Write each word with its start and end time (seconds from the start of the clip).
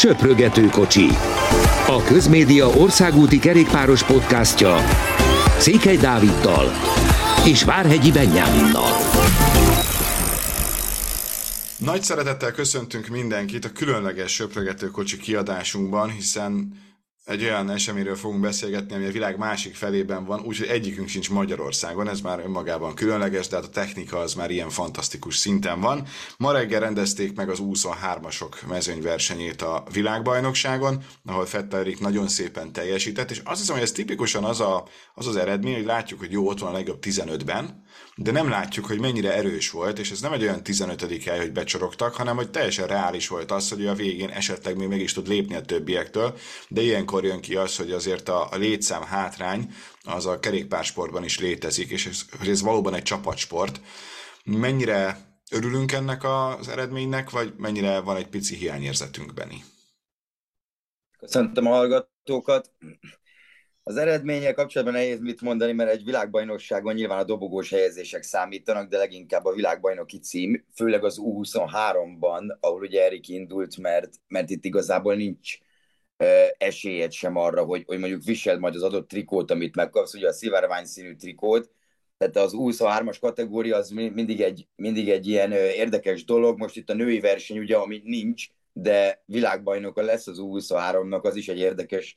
Söprögető 0.00 0.66
kocsi. 0.66 1.06
A 1.86 2.02
Közmédia 2.06 2.66
országúti 2.66 3.38
kerékpáros 3.38 4.04
podcastja 4.04 4.76
Székely 5.58 5.96
Dáviddal 5.96 6.70
és 7.46 7.64
Várhegyi 7.64 8.12
Benyáminnal. 8.12 8.92
Nagy 11.76 12.02
szeretettel 12.02 12.52
köszöntünk 12.52 13.06
mindenkit 13.06 13.64
a 13.64 13.72
különleges 13.72 14.32
Söprögető 14.32 14.86
kocsi 14.86 15.16
kiadásunkban, 15.16 16.10
hiszen 16.10 16.72
egy 17.30 17.42
olyan 17.42 17.70
eseményről 17.70 18.16
fogunk 18.16 18.40
beszélgetni, 18.40 18.94
ami 18.94 19.04
a 19.04 19.10
világ 19.10 19.38
másik 19.38 19.74
felében 19.74 20.24
van, 20.24 20.40
úgyhogy 20.40 20.66
egyikünk 20.66 21.08
sincs 21.08 21.30
Magyarországon, 21.30 22.08
ez 22.08 22.20
már 22.20 22.38
önmagában 22.38 22.94
különleges, 22.94 23.48
de 23.48 23.56
hát 23.56 23.64
a 23.64 23.68
technika 23.68 24.18
az 24.18 24.34
már 24.34 24.50
ilyen 24.50 24.70
fantasztikus 24.70 25.36
szinten 25.36 25.80
van. 25.80 26.06
Ma 26.38 26.52
reggel 26.52 26.80
rendezték 26.80 27.36
meg 27.36 27.48
az 27.48 27.58
23-asok 27.62 28.66
mezőnyversenyét 28.68 29.62
a 29.62 29.84
világbajnokságon, 29.92 31.02
ahol 31.24 31.46
Fetterik 31.46 32.00
nagyon 32.00 32.28
szépen 32.28 32.72
teljesített, 32.72 33.30
és 33.30 33.40
azt 33.44 33.60
hiszem, 33.60 33.74
hogy 33.74 33.84
ez 33.84 33.92
tipikusan 33.92 34.44
az, 34.44 34.60
a, 34.60 34.88
az 35.14 35.26
az 35.26 35.36
eredmény, 35.36 35.74
hogy 35.74 35.84
látjuk, 35.84 36.20
hogy 36.20 36.32
jó, 36.32 36.48
ott 36.48 36.58
van 36.58 36.70
a 36.70 36.76
legjobb 36.76 36.98
15-ben, 37.02 37.82
de 38.16 38.30
nem 38.30 38.48
látjuk, 38.48 38.86
hogy 38.86 39.00
mennyire 39.00 39.34
erős 39.34 39.70
volt, 39.70 39.98
és 39.98 40.10
ez 40.10 40.20
nem 40.20 40.32
egy 40.32 40.42
olyan 40.42 40.62
15. 40.62 41.22
hely, 41.24 41.38
hogy 41.38 41.52
becsorogtak, 41.52 42.14
hanem 42.14 42.36
hogy 42.36 42.50
teljesen 42.50 42.86
reális 42.86 43.28
volt 43.28 43.50
az, 43.50 43.68
hogy 43.68 43.86
a 43.86 43.94
végén 43.94 44.28
esetleg 44.28 44.76
még 44.76 44.88
meg 44.88 45.00
is 45.00 45.12
tud 45.12 45.28
lépni 45.28 45.54
a 45.54 45.60
többiektől, 45.60 46.38
de 46.68 46.80
ilyenkor 46.80 47.24
jön 47.24 47.40
ki 47.40 47.56
az, 47.56 47.76
hogy 47.76 47.92
azért 47.92 48.28
a, 48.28 48.50
a 48.50 48.56
létszám 48.56 49.02
hátrány 49.02 49.74
az 50.02 50.26
a 50.26 50.40
kerékpársportban 50.40 51.24
is 51.24 51.38
létezik, 51.38 51.90
és 51.90 52.06
ez, 52.06 52.22
hogy 52.38 52.48
ez 52.48 52.62
valóban 52.62 52.94
egy 52.94 53.02
csapatsport. 53.02 53.80
Mennyire 54.44 55.28
örülünk 55.50 55.92
ennek 55.92 56.24
az 56.24 56.68
eredménynek, 56.68 57.30
vagy 57.30 57.54
mennyire 57.56 58.00
van 58.00 58.16
egy 58.16 58.28
pici 58.28 58.54
hiányérzetünk, 58.54 59.34
Beni? 59.34 59.64
Köszöntöm 61.18 61.66
a 61.66 61.70
hallgatókat. 61.70 62.70
Az 63.82 63.96
eredménye 63.96 64.52
kapcsolatban 64.52 64.96
nehéz 64.96 65.20
mit 65.20 65.40
mondani, 65.40 65.72
mert 65.72 65.90
egy 65.90 66.04
világbajnokságon 66.04 66.94
nyilván 66.94 67.18
a 67.18 67.24
dobogós 67.24 67.70
helyezések 67.70 68.22
számítanak, 68.22 68.88
de 68.88 68.98
leginkább 68.98 69.44
a 69.44 69.52
világbajnoki 69.52 70.18
cím, 70.18 70.64
főleg 70.74 71.04
az 71.04 71.20
U23-ban, 71.22 72.56
ahol 72.60 72.80
ugye 72.80 73.04
Erik 73.04 73.28
indult, 73.28 73.76
mert, 73.76 74.14
mert 74.28 74.50
itt 74.50 74.64
igazából 74.64 75.14
nincs 75.14 75.58
esélyed 76.58 77.12
sem 77.12 77.36
arra, 77.36 77.64
hogy, 77.64 77.84
hogy 77.86 77.98
mondjuk 77.98 78.24
viseld 78.24 78.60
majd 78.60 78.74
az 78.74 78.82
adott 78.82 79.08
trikót, 79.08 79.50
amit 79.50 79.76
megkapsz, 79.76 80.14
ugye 80.14 80.28
a 80.28 80.32
szivárvány 80.32 80.84
színű 80.84 81.14
trikót, 81.14 81.70
tehát 82.18 82.36
az 82.36 82.52
23-as 82.56 83.16
kategória 83.20 83.76
az 83.76 83.90
mindig 83.90 84.40
egy, 84.40 84.68
mindig 84.76 85.08
egy 85.08 85.26
ilyen 85.26 85.52
érdekes 85.52 86.24
dolog. 86.24 86.58
Most 86.58 86.76
itt 86.76 86.90
a 86.90 86.94
női 86.94 87.20
verseny, 87.20 87.58
ugye, 87.58 87.76
ami 87.76 88.00
nincs, 88.04 88.46
de 88.72 89.22
világbajnoka 89.26 90.02
lesz 90.02 90.26
az 90.26 90.38
U23-nak, 90.40 91.22
az 91.22 91.36
is 91.36 91.48
egy 91.48 91.58
érdekes 91.58 92.16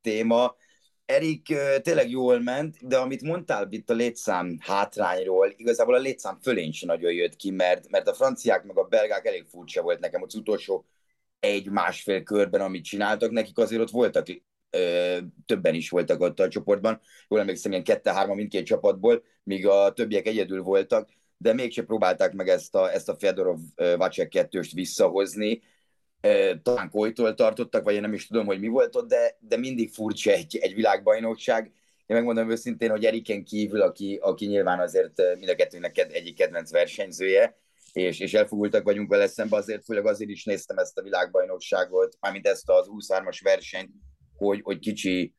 téma. 0.00 0.56
Erik 1.04 1.54
tényleg 1.82 2.10
jól 2.10 2.40
ment, 2.40 2.86
de 2.86 2.96
amit 2.96 3.22
mondtál 3.22 3.66
itt 3.70 3.90
a 3.90 3.94
létszám 3.94 4.56
hátrányról, 4.60 5.52
igazából 5.56 5.94
a 5.94 5.98
létszám 5.98 6.38
fölén 6.42 6.72
sem 6.72 6.88
nagyon 6.88 7.12
jött 7.12 7.36
ki, 7.36 7.50
mert, 7.50 7.88
mert 7.88 8.08
a 8.08 8.14
franciák 8.14 8.64
meg 8.64 8.78
a 8.78 8.84
belgák 8.84 9.26
elég 9.26 9.46
furcsa 9.48 9.82
volt 9.82 10.00
nekem 10.00 10.22
az 10.22 10.34
utolsó 10.34 10.86
egy-másfél 11.40 12.22
körben, 12.22 12.60
amit 12.60 12.84
csináltak, 12.84 13.30
nekik 13.30 13.58
azért 13.58 13.82
ott 13.82 13.90
voltak, 13.90 14.26
ö, 14.70 15.18
többen 15.46 15.74
is 15.74 15.90
voltak 15.90 16.20
ott 16.20 16.40
a 16.40 16.48
csoportban, 16.48 17.00
jól 17.28 17.40
emlékszem, 17.40 17.70
ilyen 17.72 17.84
kette-hárma 17.84 18.34
mindkét 18.34 18.66
csapatból, 18.66 19.22
míg 19.42 19.66
a 19.66 19.92
többiek 19.92 20.26
egyedül 20.26 20.62
voltak, 20.62 21.08
de 21.36 21.52
mégse 21.52 21.82
próbálták 21.82 22.32
meg 22.32 22.48
ezt 22.48 22.74
a, 22.74 22.92
ezt 22.92 23.08
a 23.08 23.16
Fedorov 23.18 23.58
Vacek 23.96 24.28
kettőst 24.28 24.72
visszahozni, 24.72 25.62
talán 26.62 26.90
kolytól 26.90 27.34
tartottak, 27.34 27.84
vagy 27.84 27.94
én 27.94 28.00
nem 28.00 28.12
is 28.12 28.26
tudom, 28.26 28.46
hogy 28.46 28.60
mi 28.60 28.68
volt 28.68 28.96
ott, 28.96 29.08
de, 29.08 29.36
de 29.38 29.56
mindig 29.56 29.92
furcsa 29.92 30.30
egy, 30.30 30.56
egy 30.56 30.74
világbajnokság. 30.74 31.64
Én 32.06 32.16
megmondom 32.16 32.50
őszintén, 32.50 32.90
hogy 32.90 33.04
Eriken 33.04 33.44
kívül, 33.44 33.80
aki, 33.80 34.18
aki 34.22 34.46
nyilván 34.46 34.80
azért 34.80 35.22
mind 35.38 35.48
a 35.48 35.54
kettőnek 35.54 35.98
egyik 35.98 36.36
kedvenc 36.36 36.70
versenyzője, 36.70 37.58
és, 37.92 38.20
és 38.20 38.34
elfogultak 38.34 38.84
vagyunk 38.84 39.08
vele 39.08 39.26
szembe, 39.26 39.56
azért 39.56 39.84
főleg 39.84 40.06
azért 40.06 40.30
is 40.30 40.44
néztem 40.44 40.78
ezt 40.78 40.98
a 40.98 41.02
világbajnokságot, 41.02 42.16
mármint 42.20 42.46
ezt 42.46 42.70
az 42.70 42.86
23-as 42.90 43.40
versenyt, 43.42 43.90
hogy, 44.36 44.60
hogy 44.62 44.78
kicsi, 44.78 45.34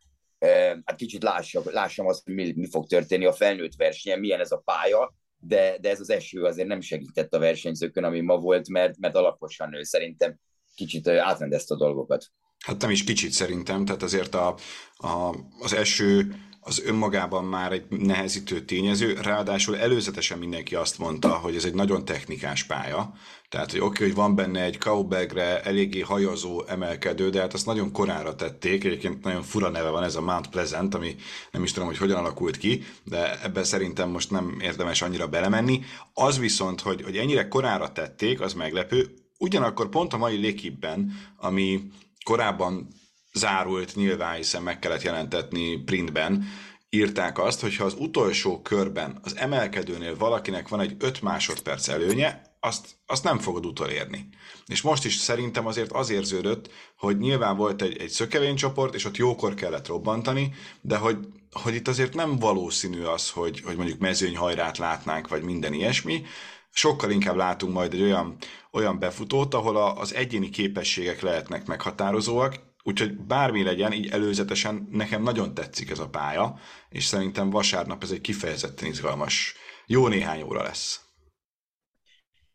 hát 0.86 0.96
kicsit 0.96 1.24
lássam, 1.24 1.64
lássam 1.66 2.08
azt, 2.08 2.24
hogy 2.24 2.34
mi, 2.34 2.54
mi 2.56 2.68
fog 2.70 2.88
történni 2.88 3.26
a 3.26 3.34
felnőtt 3.34 3.76
versenyen, 3.76 4.20
milyen 4.20 4.40
ez 4.40 4.52
a 4.52 4.62
pálya, 4.66 5.14
de, 5.38 5.78
de 5.80 5.90
ez 5.90 6.00
az 6.00 6.10
eső 6.10 6.44
azért 6.44 6.68
nem 6.68 6.82
segített 6.82 7.34
a 7.34 7.40
versenyzőkön, 7.40 8.04
ami 8.04 8.22
ma 8.22 8.38
volt, 8.38 8.70
mert, 8.70 8.98
mert 8.98 9.16
alaposan 9.16 9.70
nő 9.70 9.84
szerintem 9.84 10.40
kicsit 10.76 11.08
átrendezte 11.08 11.74
a 11.74 11.78
dolgokat. 11.78 12.32
Hát 12.66 12.82
nem 12.82 12.90
is 12.90 13.04
kicsit 13.04 13.32
szerintem, 13.32 13.86
tehát 13.86 14.04
azért 14.04 14.36
a, 14.36 14.56
a, 14.98 15.36
az 15.60 15.74
eső 15.74 16.36
az 16.64 16.82
önmagában 16.86 17.46
már 17.46 17.72
egy 17.72 17.84
nehezítő 17.90 18.66
tényező, 18.66 19.14
ráadásul 19.22 19.78
előzetesen 19.78 20.38
mindenki 20.38 20.76
azt 20.76 20.98
mondta, 20.98 21.30
hogy 21.30 21.56
ez 21.56 21.66
egy 21.66 21.74
nagyon 21.74 22.06
technikás 22.06 22.64
pálya, 22.64 23.14
tehát 23.50 23.72
hogy 23.72 23.80
oké, 23.80 23.88
okay, 23.90 24.08
hogy 24.08 24.16
van 24.16 24.36
benne 24.36 24.64
egy 24.64 24.78
Kaubegre 24.78 25.62
eléggé 25.62 26.00
hajazó 26.00 26.66
emelkedő, 26.68 27.30
de 27.30 27.40
hát 27.40 27.54
azt 27.54 27.66
nagyon 27.66 27.92
korára 27.92 28.36
tették, 28.36 28.84
egyébként 28.84 29.24
nagyon 29.24 29.42
fura 29.42 29.70
neve 29.70 29.90
van 29.90 30.04
ez 30.04 30.16
a 30.16 30.22
Mount 30.22 30.50
Pleasant, 30.50 30.96
ami 30.96 31.16
nem 31.52 31.64
is 31.64 31.72
tudom, 31.72 31.88
hogy 31.88 31.98
hogyan 31.98 32.18
alakult 32.18 32.58
ki, 32.58 32.84
de 33.04 33.42
ebben 33.44 33.64
szerintem 33.64 34.10
most 34.10 34.32
nem 34.32 34.58
érdemes 34.62 35.02
annyira 35.02 35.28
belemenni. 35.28 35.82
Az 36.14 36.40
viszont, 36.40 36.82
hogy, 36.82 37.02
hogy 37.02 37.18
ennyire 37.18 37.48
korára 37.48 37.92
tették, 37.92 38.42
az 38.42 38.54
meglepő, 38.54 39.21
Ugyanakkor 39.42 39.90
pont 39.90 40.14
a 40.14 40.18
mai 40.18 40.38
lékibben, 40.38 41.12
ami 41.38 41.82
korábban 42.24 42.88
zárult 43.34 43.96
nyilván, 43.96 44.36
hiszen 44.36 44.64
meg 44.64 44.80
kellett 44.80 45.02
jelentetni 45.02 45.78
printben, 45.78 46.46
írták 46.90 47.40
azt, 47.40 47.62
hogy 47.62 47.76
ha 47.76 47.84
az 47.84 47.96
utolsó 47.98 48.62
körben 48.62 49.20
az 49.24 49.38
emelkedőnél 49.38 50.18
valakinek 50.18 50.68
van 50.68 50.80
egy 50.80 50.96
5 51.00 51.22
másodperc 51.22 51.88
előnye, 51.88 52.42
azt, 52.60 52.88
azt 53.06 53.24
nem 53.24 53.40
fogod 53.40 53.66
utolérni. 53.66 54.30
És 54.66 54.82
most 54.82 55.06
is 55.06 55.16
szerintem 55.16 55.68
azért 55.68 55.92
az 55.92 56.10
érződött, 56.10 56.70
hogy 56.98 57.18
nyilván 57.18 57.58
volt 57.58 57.82
egy, 57.82 57.98
egy 57.98 58.10
szökevénycsoport, 58.10 58.96
és 58.96 59.06
ott 59.06 59.18
jókor 59.18 59.54
kellett 59.54 59.88
robbantani, 59.88 60.54
de 60.82 60.98
hogy, 60.98 61.18
hogy 61.52 61.76
itt 61.76 61.88
azért 61.88 62.14
nem 62.14 62.36
valószínű 62.36 63.04
az, 63.04 63.30
hogy, 63.30 63.62
hogy 63.62 63.76
mondjuk 63.76 64.00
mezőnyhajrát 64.00 64.78
látnánk, 64.78 65.28
vagy 65.28 65.44
minden 65.44 65.74
ilyesmi, 65.74 66.24
sokkal 66.72 67.12
inkább 67.12 67.36
látunk 67.36 67.74
majd 67.74 67.94
egy 67.94 68.02
olyan, 68.02 68.38
olyan 68.72 69.00
befutót, 69.00 69.54
ahol 69.54 69.78
a, 69.78 69.98
az 69.98 70.14
egyéni 70.14 70.50
képességek 70.50 71.22
lehetnek 71.22 71.66
meghatározóak, 71.66 72.56
úgyhogy 72.84 73.18
bármi 73.18 73.64
legyen, 73.64 73.94
így 73.94 74.10
előzetesen 74.12 74.88
nekem 74.92 75.24
nagyon 75.24 75.54
tetszik 75.54 75.90
ez 75.90 76.00
a 76.00 76.10
pálya, 76.10 76.60
és 76.90 77.06
szerintem 77.06 77.50
vasárnap 77.50 78.04
ez 78.04 78.12
egy 78.12 78.22
kifejezetten 78.22 78.88
izgalmas, 78.88 79.56
jó 79.86 80.08
néhány 80.08 80.42
óra 80.42 80.64
lesz. 80.64 81.06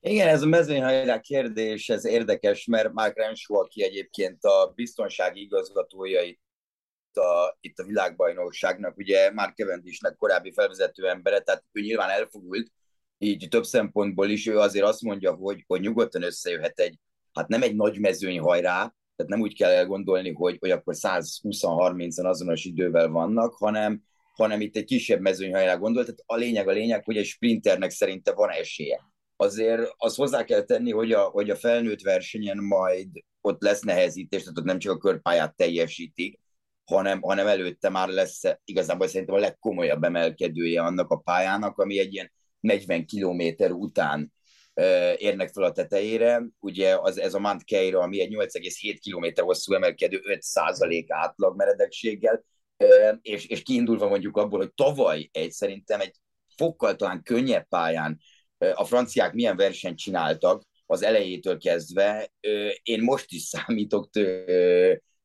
Igen, 0.00 0.28
ez 0.28 0.43
a 0.43 0.47
mezőnyhajrá 0.47 1.21
kérdés, 1.21 1.88
ez 1.88 2.05
érdekes, 2.05 2.66
mert 2.66 2.93
Mark 2.93 3.16
Renshaw, 3.16 3.59
aki 3.59 3.82
egyébként 3.82 4.44
a 4.44 4.72
biztonsági 4.75 5.41
igazgatója 5.41 6.22
itt 6.22 6.41
a, 7.16 7.59
itt 7.60 7.78
a 7.78 7.84
világbajnokságnak, 7.84 8.97
ugye 8.97 9.32
Mark 9.32 9.56
Cavendishnek 9.56 10.16
korábbi 10.16 10.53
felvezető 10.53 11.09
embere, 11.09 11.41
tehát 11.41 11.65
ő 11.72 11.81
nyilván 11.81 12.10
elfogult, 12.10 12.72
így 13.19 13.47
több 13.50 13.65
szempontból 13.65 14.28
is 14.28 14.47
ő 14.47 14.59
azért 14.59 14.84
azt 14.84 15.03
mondja, 15.03 15.32
hogy, 15.32 15.65
hogy 15.66 15.81
nyugodtan 15.81 16.22
összejöhet 16.22 16.78
egy, 16.78 16.99
hát 17.32 17.49
nem 17.49 17.62
egy 17.62 17.75
nagy 17.75 17.99
mezőny 17.99 18.38
hajrá, 18.38 18.94
tehát 19.16 19.32
nem 19.32 19.41
úgy 19.41 19.56
kell 19.56 19.71
elgondolni, 19.71 20.32
hogy, 20.32 20.56
hogy 20.60 20.71
akkor 20.71 20.94
120-30-an 20.97 22.25
azonos 22.25 22.65
idővel 22.65 23.09
vannak, 23.09 23.55
hanem, 23.55 24.03
hanem 24.34 24.60
itt 24.60 24.76
egy 24.76 24.84
kisebb 24.84 25.21
mezőnyhajrá 25.21 25.75
gondol. 25.75 26.05
Tehát 26.05 26.22
a 26.26 26.37
lényeg 26.37 26.69
a 26.69 26.72
lényeg, 26.72 27.05
hogy 27.05 27.16
egy 27.16 27.25
sprinternek 27.25 27.91
szerinte 27.91 28.32
van 28.32 28.50
esélye. 28.50 29.00
Azért 29.37 29.94
azt 29.97 30.16
hozzá 30.16 30.44
kell 30.44 30.62
tenni, 30.62 30.93
hogy 30.93 31.12
a, 31.12 31.22
hogy 31.22 31.50
a 31.50 31.56
felnőtt 31.56 32.00
versenyen 32.00 32.59
majd 32.59 33.09
ott 33.41 33.62
lesz 33.62 33.81
nehezítés, 33.81 34.43
tehát 34.43 34.58
ott 34.58 34.64
nem 34.64 34.79
csak 34.79 34.93
a 34.93 34.99
körpályát 34.99 35.56
teljesítik, 35.56 36.41
hanem, 36.85 37.20
hanem 37.20 37.46
előtte 37.46 37.88
már 37.88 38.08
lesz 38.08 38.43
igazából 38.64 39.06
szerintem 39.06 39.37
a 39.37 39.38
legkomolyabb 39.38 40.05
emelkedője 40.05 40.82
annak 40.82 41.11
a 41.11 41.17
pályának, 41.17 41.79
ami 41.79 41.99
egy 41.99 42.12
ilyen 42.12 42.32
40 42.61 43.06
kilométer 43.06 43.70
után 43.70 44.32
érnek 45.17 45.53
fel 45.53 45.62
a 45.62 45.73
tetejére. 45.73 46.43
Ugye 46.61 46.97
az, 47.00 47.19
ez 47.19 47.35
a 47.35 47.38
Mount 47.38 47.64
Keira, 47.64 48.00
ami 48.00 48.20
egy 48.20 48.35
8,7 48.35 48.97
kilométer 49.00 49.44
hosszú 49.44 49.75
emelkedő 49.75 50.20
5% 50.25 51.05
átlag 51.08 51.56
meredekséggel, 51.56 52.44
és, 53.20 53.47
és 53.47 53.62
kiindulva 53.62 54.08
mondjuk 54.08 54.37
abból, 54.37 54.58
hogy 54.58 54.73
tavaly 54.75 55.29
egy 55.32 55.50
szerintem 55.50 56.00
egy 56.00 56.14
fokkal 56.56 56.97
talán 56.97 57.23
könnyebb 57.23 57.69
pályán 57.69 58.20
a 58.75 58.85
franciák 58.85 59.32
milyen 59.32 59.56
versenyt 59.56 59.99
csináltak 59.99 60.62
az 60.87 61.03
elejétől 61.03 61.58
kezdve, 61.58 62.32
én 62.82 63.03
most 63.03 63.32
is 63.32 63.43
számítok 63.53 64.11
tő, 64.11 64.44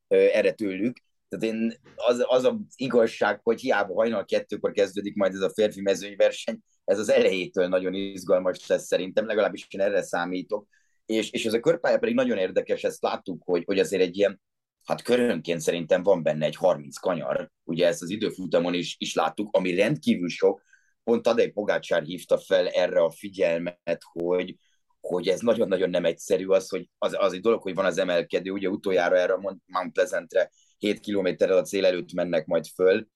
erre 0.07 0.51
tőlük, 0.51 0.97
tehát 1.29 1.55
én, 1.55 1.73
az, 1.95 2.25
az 2.27 2.43
az 2.43 2.53
igazság, 2.75 3.39
hogy 3.43 3.61
hiába 3.61 3.93
hajnal 3.93 4.25
kettőkor 4.25 4.71
kezdődik 4.71 5.15
majd 5.15 5.33
ez 5.33 5.41
a 5.41 5.51
férfi 5.53 5.81
mezőnyverseny, 5.81 6.59
ez 6.91 6.99
az 6.99 7.09
elejétől 7.09 7.67
nagyon 7.67 7.93
izgalmas 7.93 8.67
lesz 8.67 8.85
szerintem, 8.85 9.25
legalábbis 9.25 9.67
én 9.69 9.81
erre 9.81 10.01
számítok, 10.01 10.67
és, 11.05 11.31
és 11.31 11.45
ez 11.45 11.53
a 11.53 11.59
körpálya 11.59 11.97
pedig 11.97 12.15
nagyon 12.15 12.37
érdekes, 12.37 12.83
ezt 12.83 13.01
láttuk, 13.01 13.41
hogy, 13.45 13.63
hogy 13.65 13.79
azért 13.79 14.01
egy 14.01 14.17
ilyen, 14.17 14.41
hát 14.83 15.01
körönként 15.01 15.61
szerintem 15.61 16.03
van 16.03 16.23
benne 16.23 16.45
egy 16.45 16.55
30 16.55 16.97
kanyar, 16.97 17.51
ugye 17.63 17.87
ezt 17.87 18.01
az 18.01 18.09
időfutamon 18.09 18.73
is, 18.73 18.95
is 18.99 19.13
láttuk, 19.13 19.55
ami 19.55 19.75
rendkívül 19.75 20.29
sok, 20.29 20.61
pont 21.03 21.21
Tadej 21.21 21.49
Pogácsár 21.49 22.03
hívta 22.03 22.37
fel 22.37 22.67
erre 22.67 23.01
a 23.01 23.11
figyelmet, 23.11 24.01
hogy, 24.11 24.55
hogy 24.99 25.27
ez 25.27 25.39
nagyon-nagyon 25.39 25.89
nem 25.89 26.05
egyszerű 26.05 26.47
az, 26.47 26.69
hogy 26.69 26.89
az, 26.97 27.15
az 27.19 27.33
egy 27.33 27.41
dolog, 27.41 27.61
hogy 27.61 27.75
van 27.75 27.85
az 27.85 27.97
emelkedő, 27.97 28.51
ugye 28.51 28.69
utoljára 28.69 29.17
erre 29.17 29.33
a 29.33 29.59
Mount 29.65 29.93
Pleasantre 29.93 30.51
7 30.77 30.99
kilométerrel 30.99 31.57
a 31.57 31.63
cél 31.63 31.85
előtt 31.85 32.13
mennek 32.13 32.45
majd 32.45 32.65
föl, 32.65 33.07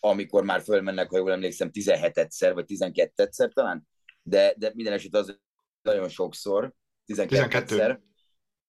amikor 0.00 0.44
már 0.44 0.62
fölmennek, 0.62 1.10
ha 1.10 1.16
jól 1.16 1.32
emlékszem, 1.32 1.70
17-szer, 1.72 2.50
vagy 2.54 2.64
12-szer 2.68 3.52
talán, 3.52 3.88
de, 4.22 4.54
de 4.56 4.70
minden 4.74 4.92
eset 4.92 5.14
az 5.14 5.38
nagyon 5.82 6.08
sokszor, 6.08 6.74
12-szer. 7.06 7.98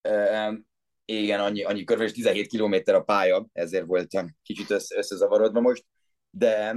Uh, 0.10 0.58
igen, 1.06 1.40
annyi, 1.40 1.64
annyi 1.64 1.84
körbe, 1.84 2.04
és 2.04 2.12
17 2.12 2.48
kilométer 2.48 2.96
a 2.96 3.04
pálya, 3.04 3.48
ezért 3.54 3.86
voltam 3.86 4.36
kicsit 4.44 4.70
össze, 4.70 4.98
összezavarodva 4.98 5.60
most, 5.60 5.86
de, 6.30 6.76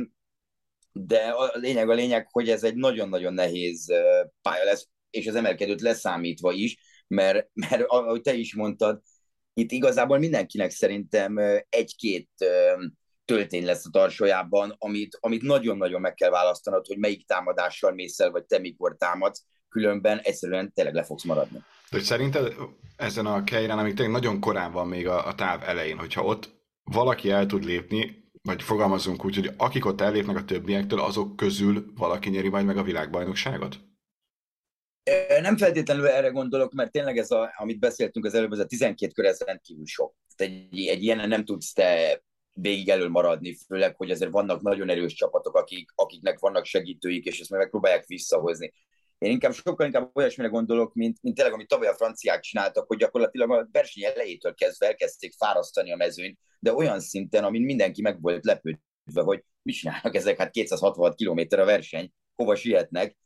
de 0.93 1.29
a 1.29 1.51
lényeg 1.55 1.89
a 1.89 1.95
lényeg, 1.95 2.27
hogy 2.31 2.49
ez 2.49 2.65
egy 2.65 2.75
nagyon-nagyon 2.75 3.33
nehéz 3.33 3.93
pálya 4.43 4.65
lesz, 4.65 4.89
és 5.11 5.27
az 5.27 5.35
emelkedőt 5.35 5.81
leszámítva 5.81 6.53
is, 6.53 6.77
mert, 7.07 7.49
mert 7.69 7.83
ahogy 7.87 8.21
te 8.21 8.35
is 8.35 8.55
mondtad, 8.55 9.03
itt 9.55 9.71
igazából 9.71 10.19
mindenkinek 10.19 10.71
szerintem 10.71 11.39
egy-két 11.69 12.31
töltény 13.35 13.65
lesz 13.65 13.87
a 13.87 13.91
tarsójában, 13.91 14.75
amit, 14.79 15.19
amit 15.21 15.43
nagyon-nagyon 15.43 16.01
meg 16.01 16.15
kell 16.15 16.31
választanod, 16.31 16.87
hogy 16.87 16.99
melyik 16.99 17.27
támadással 17.27 17.93
mész 17.93 18.21
el, 18.21 18.31
vagy 18.31 18.45
te 18.45 18.59
mikor 18.59 18.97
támadsz, 18.97 19.45
különben 19.69 20.19
egyszerűen 20.19 20.73
tényleg 20.73 20.95
le 20.95 21.03
fogsz 21.03 21.25
maradni. 21.25 21.59
De 21.59 21.97
hogy 21.97 22.03
szerinted 22.03 22.55
ezen 22.97 23.27
a 23.27 23.45
kejren, 23.45 23.79
amik 23.79 23.95
tényleg 23.95 24.15
nagyon 24.15 24.41
korán 24.41 24.73
van 24.73 24.89
még 24.89 25.09
a, 25.09 25.27
a 25.27 25.35
táv 25.35 25.63
elején, 25.63 25.99
hogyha 25.99 26.25
ott 26.25 26.51
valaki 26.83 27.31
el 27.31 27.47
tud 27.47 27.65
lépni, 27.65 28.31
vagy 28.43 28.63
fogalmazunk 28.63 29.25
úgy, 29.25 29.35
hogy 29.35 29.51
akik 29.57 29.87
ott 29.87 30.01
ellépnek 30.01 30.37
a 30.37 30.45
többiektől, 30.45 31.01
azok 31.01 31.37
közül 31.37 31.93
valaki 31.97 32.29
nyeri 32.29 32.49
majd 32.49 32.65
meg 32.67 32.77
a 32.77 32.83
világbajnokságot? 32.83 33.79
Nem 35.41 35.57
feltétlenül 35.57 36.07
erre 36.07 36.29
gondolok, 36.29 36.73
mert 36.73 36.93
tényleg 36.93 37.19
ez, 37.19 37.31
a, 37.31 37.53
amit 37.57 37.79
beszéltünk 37.79 38.25
az 38.25 38.35
előbb, 38.35 38.53
ez 38.53 38.59
a 38.59 38.67
12 38.67 39.13
kör, 39.13 39.25
ez 39.25 39.41
rendkívül 39.41 39.87
sok. 39.87 40.15
Tehát 40.37 40.53
egy, 40.53 40.87
egy 40.87 41.03
ilyen 41.03 41.29
nem 41.29 41.45
tudsz 41.45 41.73
te 41.73 42.23
végig 42.53 42.89
elől 42.89 43.09
maradni, 43.09 43.55
főleg, 43.67 43.97
hogy 43.97 44.11
azért 44.11 44.31
vannak 44.31 44.61
nagyon 44.61 44.89
erős 44.89 45.15
csapatok, 45.15 45.57
akik, 45.57 45.91
akiknek 45.95 46.39
vannak 46.39 46.65
segítőik, 46.65 47.25
és 47.25 47.41
ezt 47.41 47.51
megpróbálják 47.51 48.07
visszahozni. 48.07 48.73
Én 49.19 49.31
inkább 49.31 49.53
sokkal 49.53 49.87
inkább 49.87 50.11
olyasmire 50.17 50.49
gondolok, 50.49 50.95
mint, 50.95 51.19
mint 51.23 51.35
tényleg, 51.35 51.55
amit 51.55 51.69
tavaly 51.69 51.89
a 51.89 51.95
franciák 51.95 52.41
csináltak, 52.41 52.87
hogy 52.87 52.99
gyakorlatilag 52.99 53.51
a 53.51 53.69
verseny 53.73 54.05
elejétől 54.05 54.55
kezdve 54.55 54.87
elkezdték 54.87 55.33
fárasztani 55.37 55.93
a 55.93 55.97
mezőnyt, 55.97 56.39
de 56.59 56.75
olyan 56.75 57.01
szinten, 57.01 57.45
amin 57.45 57.63
mindenki 57.63 58.03
meg 58.03 58.21
volt 58.21 58.45
lepődve, 58.45 59.23
hogy 59.23 59.45
mit 59.63 59.75
csinálnak 59.75 60.15
ezek, 60.15 60.39
hát 60.39 60.51
266 60.51 61.15
km 61.15 61.41
a 61.61 61.65
verseny, 61.65 62.13
hova 62.35 62.55
sietnek, 62.55 63.17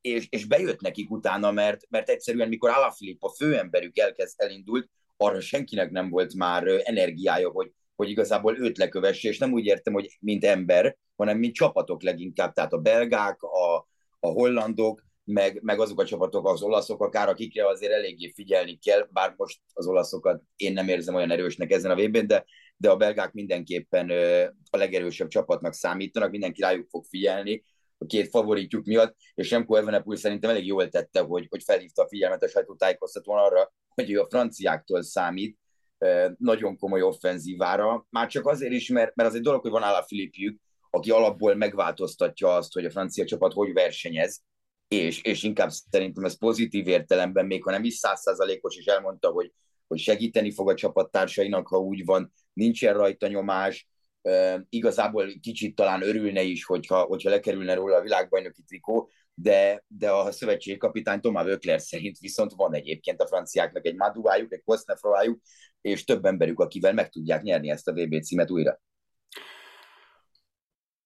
és, 0.00 0.26
és 0.30 0.44
bejött 0.44 0.80
nekik 0.80 1.10
utána, 1.10 1.50
mert, 1.50 1.80
mert 1.88 2.08
egyszerűen 2.08 2.48
mikor 2.48 2.70
Alaphilipp 2.70 3.22
a 3.22 3.28
főemberük 3.28 3.98
elkezd 3.98 4.40
elindult, 4.40 4.90
arra 5.16 5.40
senkinek 5.40 5.90
nem 5.90 6.10
volt 6.10 6.34
már 6.34 6.66
energiája, 6.66 7.50
hogy, 7.50 7.72
hogy 7.98 8.10
igazából 8.10 8.58
őt 8.58 8.78
lekövesse, 8.78 9.28
és 9.28 9.38
nem 9.38 9.52
úgy 9.52 9.64
értem, 9.64 9.92
hogy 9.92 10.16
mint 10.20 10.44
ember, 10.44 10.96
hanem 11.16 11.38
mint 11.38 11.54
csapatok 11.54 12.02
leginkább, 12.02 12.52
tehát 12.52 12.72
a 12.72 12.78
belgák, 12.78 13.42
a, 13.42 13.76
a 14.20 14.28
hollandok, 14.28 15.04
meg, 15.24 15.58
meg 15.62 15.80
azok 15.80 16.00
a 16.00 16.04
csapatok, 16.04 16.48
az 16.48 16.62
olaszok 16.62 17.02
akár, 17.02 17.28
akikre 17.28 17.68
azért 17.68 17.92
eléggé 17.92 18.32
figyelni 18.34 18.78
kell, 18.78 19.08
bár 19.10 19.34
most 19.36 19.60
az 19.72 19.86
olaszokat 19.86 20.42
én 20.56 20.72
nem 20.72 20.88
érzem 20.88 21.14
olyan 21.14 21.30
erősnek 21.30 21.70
ezen 21.70 21.90
a 21.90 21.94
vb 21.94 22.18
de, 22.18 22.44
de 22.76 22.90
a 22.90 22.96
belgák 22.96 23.32
mindenképpen 23.32 24.10
a 24.70 24.76
legerősebb 24.76 25.28
csapatnak 25.28 25.72
számítanak, 25.72 26.30
mindenki 26.30 26.60
rájuk 26.60 26.88
fog 26.88 27.04
figyelni, 27.04 27.64
a 27.98 28.06
két 28.06 28.28
favoritjuk 28.28 28.84
miatt, 28.84 29.16
és 29.34 29.50
Remco 29.50 29.74
Evenepoel 29.74 30.16
szerintem 30.16 30.50
elég 30.50 30.66
jól 30.66 30.88
tette, 30.88 31.20
hogy, 31.20 31.46
hogy 31.48 31.62
felhívta 31.62 32.02
a 32.02 32.08
figyelmet 32.08 32.42
a 32.42 32.48
sajtótájékoztatón 32.48 33.38
arra, 33.38 33.72
hogy 33.88 34.10
ő 34.10 34.20
a 34.20 34.26
franciáktól 34.28 35.02
számít, 35.02 35.58
nagyon 36.38 36.76
komoly 36.76 37.02
offenzívára, 37.02 38.06
már 38.10 38.28
csak 38.28 38.46
azért 38.46 38.72
is, 38.72 38.88
mert, 38.88 39.14
mert 39.14 39.28
az 39.28 39.34
egy 39.34 39.42
dolog, 39.42 39.60
hogy 39.60 39.70
van 39.70 39.82
Ála 39.82 40.02
Filipjük, 40.02 40.60
aki 40.90 41.10
alapból 41.10 41.54
megváltoztatja 41.54 42.54
azt, 42.54 42.72
hogy 42.72 42.84
a 42.84 42.90
francia 42.90 43.24
csapat 43.24 43.52
hogy 43.52 43.72
versenyez, 43.72 44.42
és, 44.88 45.22
és 45.22 45.42
inkább 45.42 45.70
szerintem 45.70 46.24
ez 46.24 46.38
pozitív 46.38 46.86
értelemben, 46.86 47.46
még 47.46 47.62
ha 47.62 47.70
nem 47.70 47.84
is 47.84 47.94
százszázalékos, 47.94 48.76
és 48.76 48.84
elmondta, 48.84 49.30
hogy, 49.30 49.52
hogy 49.86 49.98
segíteni 49.98 50.52
fog 50.52 50.68
a 50.68 50.74
csapattársainak, 50.74 51.68
ha 51.68 51.78
úgy 51.78 52.04
van, 52.04 52.32
nincsen 52.52 52.94
rajta 52.94 53.26
nyomás, 53.26 53.88
igazából 54.68 55.32
kicsit 55.40 55.74
talán 55.74 56.02
örülne 56.02 56.42
is, 56.42 56.64
hogyha, 56.64 57.02
hogyha 57.02 57.30
lekerülne 57.30 57.74
róla 57.74 57.96
a 57.96 58.02
világbajnoki 58.02 58.62
trikó, 58.62 59.10
de, 59.40 59.84
de 59.86 60.10
a 60.10 60.32
szövetségkapitány 60.32 61.20
Tomá 61.20 61.42
Vökler 61.44 61.80
szerint 61.80 62.18
viszont 62.18 62.52
van 62.56 62.74
egyébként 62.74 63.20
a 63.20 63.26
franciáknak 63.26 63.86
egy 63.86 63.96
Maduájuk, 63.96 64.52
egy 64.52 64.62
Kosznefroájuk, 64.64 65.40
és 65.80 66.04
több 66.04 66.24
emberük, 66.24 66.60
akivel 66.60 66.92
meg 66.92 67.08
tudják 67.08 67.42
nyerni 67.42 67.70
ezt 67.70 67.88
a 67.88 67.92
VB 67.92 68.22
címet 68.22 68.50
újra. 68.50 68.80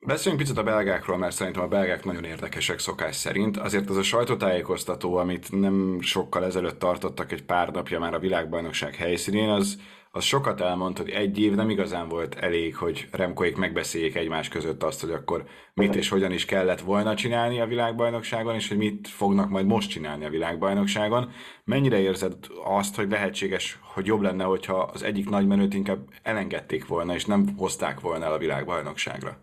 Beszéljünk 0.06 0.42
picit 0.42 0.58
a 0.58 0.62
belgákról, 0.62 1.16
mert 1.16 1.34
szerintem 1.34 1.62
a 1.62 1.68
belgák 1.68 2.04
nagyon 2.04 2.24
érdekesek 2.24 2.78
szokás 2.78 3.16
szerint. 3.16 3.56
Azért 3.56 3.90
az 3.90 3.96
a 3.96 4.02
sajtótájékoztató, 4.02 5.16
amit 5.16 5.50
nem 5.50 6.00
sokkal 6.00 6.44
ezelőtt 6.44 6.78
tartottak 6.78 7.32
egy 7.32 7.44
pár 7.44 7.70
napja 7.70 7.98
már 7.98 8.14
a 8.14 8.18
világbajnokság 8.18 8.94
helyszínén, 8.94 9.48
az, 9.48 9.80
az 10.14 10.24
sokat 10.24 10.60
elmond, 10.60 10.98
hogy 10.98 11.10
egy 11.10 11.38
év 11.38 11.54
nem 11.54 11.70
igazán 11.70 12.08
volt 12.08 12.34
elég, 12.34 12.76
hogy 12.76 13.08
Remkoék 13.12 13.56
megbeszéljék 13.56 14.14
egymás 14.14 14.48
között 14.48 14.82
azt, 14.82 15.00
hogy 15.00 15.10
akkor 15.10 15.44
mit 15.74 15.94
és 15.94 16.08
hogyan 16.08 16.32
is 16.32 16.44
kellett 16.44 16.80
volna 16.80 17.14
csinálni 17.14 17.60
a 17.60 17.66
világbajnokságon, 17.66 18.54
és 18.54 18.68
hogy 18.68 18.76
mit 18.76 19.08
fognak 19.08 19.48
majd 19.48 19.66
most 19.66 19.90
csinálni 19.90 20.24
a 20.24 20.30
világbajnokságon. 20.30 21.30
Mennyire 21.64 21.98
érzed 21.98 22.34
azt, 22.64 22.96
hogy 22.96 23.10
lehetséges, 23.10 23.78
hogy 23.82 24.06
jobb 24.06 24.20
lenne, 24.20 24.44
hogyha 24.44 24.78
az 24.78 25.02
egyik 25.02 25.28
nagy 25.28 25.46
menőt 25.46 25.74
inkább 25.74 26.08
elengedték 26.22 26.86
volna, 26.86 27.14
és 27.14 27.24
nem 27.24 27.56
hozták 27.56 28.00
volna 28.00 28.24
el 28.24 28.32
a 28.32 28.38
világbajnokságra? 28.38 29.38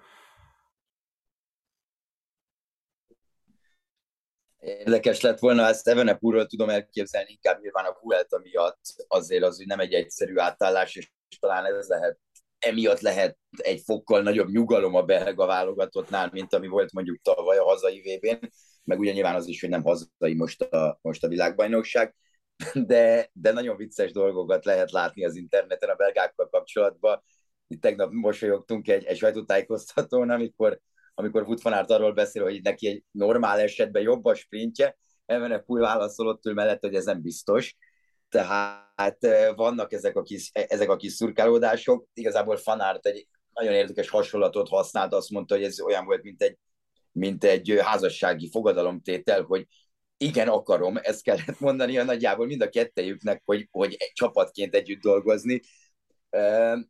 Érdekes 4.60 5.22
lett 5.22 5.40
volna, 5.40 5.68
ezt 5.68 5.88
Evenepurról 5.88 6.46
tudom 6.46 6.70
elképzelni, 6.70 7.32
inkább 7.32 7.62
nyilván 7.62 7.86
a 7.86 7.98
Vuelta 8.02 8.40
miatt 8.44 8.80
azért 9.08 9.44
az, 9.44 9.58
hogy 9.58 9.66
nem 9.66 9.80
egy 9.80 9.94
egyszerű 9.94 10.38
átállás, 10.38 10.96
és 10.96 11.12
talán 11.40 11.66
ez 11.66 11.88
lehet, 11.88 12.20
emiatt 12.60 13.00
lehet 13.00 13.38
egy 13.58 13.82
fokkal 13.86 14.22
nagyobb 14.22 14.50
nyugalom 14.50 14.96
a 14.96 15.04
belga 15.04 15.46
válogatottnál, 15.46 16.30
mint 16.32 16.54
ami 16.54 16.68
volt 16.68 16.92
mondjuk 16.92 17.22
tavaly 17.22 17.58
a 17.58 17.64
hazai 17.64 18.00
vb 18.00 18.26
n 18.42 18.48
meg 18.90 19.00
ugye 19.00 19.12
nyilván 19.12 19.36
az 19.36 19.48
is, 19.48 19.62
hogy 19.62 19.70
nem 19.70 19.84
hazai 19.84 20.34
most 20.36 20.62
a, 20.62 21.00
most 21.02 21.24
a 21.24 21.28
világbajnokság, 21.28 22.16
de, 22.74 23.30
de 23.34 23.52
nagyon 23.52 23.78
vicces 23.78 24.12
dolgokat 24.12 24.66
lehet 24.66 24.92
látni 24.92 25.26
az 25.26 25.36
interneten 25.36 25.90
a 25.90 25.96
belgákkal 25.96 26.50
kapcsolatban. 26.50 27.24
Itt 27.68 27.82
tegnap 27.82 28.12
mosolyogtunk 28.12 28.88
egy, 28.88 29.04
egy 29.04 29.18
sajtótájékoztatón, 29.18 30.30
amikor 30.30 30.80
amikor 31.20 31.58
Aert 31.64 31.92
arról 31.92 32.14
beszél, 32.14 32.44
hogy 32.44 32.62
neki 32.62 32.88
egy 32.88 33.04
normál 33.12 33.60
esetben 33.60 34.02
jobb 34.02 34.26
a 34.26 34.36
sprintje, 34.36 34.98
Evenepul 35.26 35.80
válaszolott 35.80 36.46
ő 36.46 36.54
mellett, 36.54 36.82
hogy 36.82 36.96
ez 36.96 37.06
nem 37.06 37.22
biztos. 37.22 37.76
Tehát 38.30 39.28
vannak 39.56 39.94
ezek 39.94 40.16
a 40.16 40.22
kis, 40.22 40.50
ezek 40.54 40.90
a 40.90 40.96
kis 40.96 41.12
szurkálódások. 41.12 42.08
Igazából 42.14 42.58
Fanárt 42.58 43.06
egy 43.06 43.28
nagyon 43.54 43.74
érdekes 43.74 44.10
hasonlatot 44.10 44.70
használt, 44.70 45.14
azt 45.14 45.30
mondta, 45.30 45.56
hogy 45.56 45.64
ez 45.64 45.82
olyan 45.82 46.06
volt, 46.06 46.24
mint 46.24 46.42
egy, 46.42 46.58
mint 47.12 47.44
egy 47.44 47.80
házassági 47.82 48.50
fogadalomtétel, 48.50 49.42
hogy 49.42 49.68
igen, 50.18 50.48
akarom, 50.48 50.98
ezt 51.02 51.24
kellett 51.24 51.60
mondani 51.60 51.98
a 51.98 52.04
nagyjából 52.04 52.46
mind 52.46 52.62
a 52.62 52.70
kettejüknek, 52.70 53.42
hogy, 53.46 53.68
hogy 53.72 53.96
egy 54.00 54.12
csapatként 54.14 54.76
együtt 54.76 55.02
dolgozni, 55.02 55.62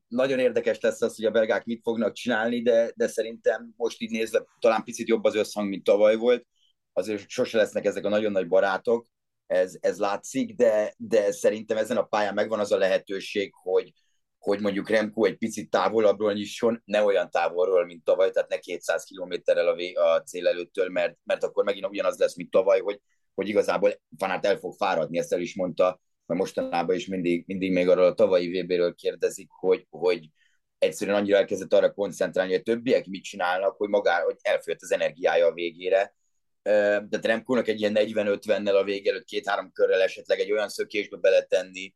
nagyon 0.07 0.39
érdekes 0.39 0.79
lesz 0.79 1.01
az, 1.01 1.15
hogy 1.15 1.25
a 1.25 1.31
belgák 1.31 1.65
mit 1.65 1.81
fognak 1.83 2.13
csinálni, 2.13 2.61
de, 2.61 2.91
de 2.95 3.07
szerintem 3.07 3.73
most 3.77 4.01
így 4.01 4.11
nézve 4.11 4.45
talán 4.59 4.83
picit 4.83 5.07
jobb 5.07 5.23
az 5.23 5.35
összhang, 5.35 5.69
mint 5.69 5.83
tavaly 5.83 6.15
volt. 6.15 6.45
Azért 6.93 7.29
sose 7.29 7.57
lesznek 7.57 7.85
ezek 7.85 8.05
a 8.05 8.09
nagyon 8.09 8.31
nagy 8.31 8.47
barátok, 8.47 9.07
ez, 9.47 9.77
ez 9.79 9.99
látszik, 9.99 10.55
de, 10.55 10.93
de 10.97 11.31
szerintem 11.31 11.77
ezen 11.77 11.97
a 11.97 12.03
pályán 12.03 12.33
megvan 12.33 12.59
az 12.59 12.71
a 12.71 12.77
lehetőség, 12.77 13.53
hogy, 13.53 13.93
hogy 14.37 14.59
mondjuk 14.59 14.89
Remco 14.89 15.25
egy 15.25 15.37
picit 15.37 15.69
távolabbról 15.69 16.33
nyisson, 16.33 16.81
ne 16.85 17.03
olyan 17.03 17.29
távolról, 17.29 17.85
mint 17.85 18.03
tavaly, 18.03 18.31
tehát 18.31 18.49
ne 18.49 18.57
200 18.57 19.03
kilométerrel 19.03 19.67
a, 19.67 20.01
a 20.01 20.21
cél 20.23 20.47
előttől, 20.47 20.89
mert, 20.89 21.17
mert 21.23 21.43
akkor 21.43 21.63
megint 21.63 21.87
ugyanaz 21.87 22.17
lesz, 22.17 22.35
mint 22.35 22.51
tavaly, 22.51 22.79
hogy, 22.79 23.01
hogy 23.33 23.47
igazából 23.47 24.01
Fanát 24.17 24.45
el 24.45 24.57
fog 24.57 24.73
fáradni, 24.73 25.17
ezt 25.17 25.33
el 25.33 25.41
is 25.41 25.55
mondta 25.55 26.01
mert 26.29 26.41
mostanában 26.41 26.95
is 26.95 27.07
mindig, 27.07 27.43
mindig 27.47 27.71
még 27.71 27.89
arról 27.89 28.05
a 28.05 28.13
tavalyi 28.13 28.61
VB-ről 28.61 28.95
kérdezik, 28.95 29.49
hogy, 29.49 29.87
hogy 29.89 30.29
egyszerűen 30.77 31.17
annyira 31.17 31.37
elkezdett 31.37 31.73
arra 31.73 31.93
koncentrálni, 31.93 32.51
hogy 32.51 32.59
a 32.59 32.63
többiek 32.63 33.05
mit 33.05 33.23
csinálnak, 33.23 33.77
hogy 33.77 33.89
magá, 33.89 34.21
hogy 34.21 34.35
elfogyott 34.41 34.81
az 34.81 34.91
energiája 34.91 35.47
a 35.47 35.53
végére. 35.53 36.15
de 36.63 37.19
Remkónak 37.21 37.67
egy 37.67 37.79
ilyen 37.79 37.93
40-50-nel 37.95 38.79
a 38.79 38.83
vége 38.83 39.09
előtt 39.09 39.25
két-három 39.25 39.71
körrel 39.71 40.01
esetleg 40.01 40.39
egy 40.39 40.51
olyan 40.51 40.69
szökésbe 40.69 41.17
beletenni, 41.17 41.93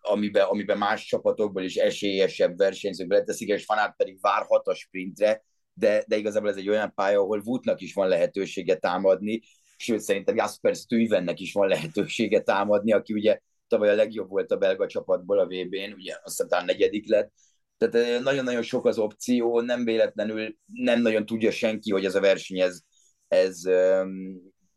amiben, 0.00 0.44
amiben 0.44 0.78
más 0.78 1.06
csapatokból 1.06 1.62
is 1.62 1.76
esélyesebb 1.76 2.56
versenyzők 2.56 3.06
beleteszik, 3.06 3.48
és 3.48 3.64
Fanát 3.64 3.96
pedig 3.96 4.20
várhat 4.20 4.66
a 4.66 4.74
sprintre, 4.74 5.44
de, 5.72 6.04
de 6.06 6.16
igazából 6.16 6.48
ez 6.48 6.56
egy 6.56 6.68
olyan 6.68 6.94
pálya, 6.94 7.20
ahol 7.20 7.42
Woodnak 7.44 7.80
is 7.80 7.94
van 7.94 8.08
lehetősége 8.08 8.76
támadni, 8.76 9.40
sőt 9.76 10.00
szerintem 10.00 10.36
Jasper 10.36 10.74
Stuyvennek 10.74 11.40
is 11.40 11.52
van 11.52 11.68
lehetősége 11.68 12.40
támadni, 12.40 12.92
aki 12.92 13.12
ugye 13.12 13.40
tavaly 13.68 13.90
a 13.90 13.94
legjobb 13.94 14.28
volt 14.28 14.50
a 14.50 14.56
belga 14.56 14.86
csapatból 14.86 15.38
a 15.38 15.46
VB-n, 15.46 15.92
ugye 15.96 16.16
aztán 16.22 16.48
talán 16.48 16.64
negyedik 16.64 17.08
lett, 17.08 17.32
tehát 17.78 18.22
nagyon-nagyon 18.22 18.62
sok 18.62 18.86
az 18.86 18.98
opció, 18.98 19.60
nem 19.60 19.84
véletlenül 19.84 20.56
nem 20.66 21.02
nagyon 21.02 21.26
tudja 21.26 21.50
senki, 21.50 21.92
hogy 21.92 22.04
ez 22.04 22.14
a 22.14 22.20
verseny 22.20 22.60
ez, 22.60 22.80
ez 23.28 23.60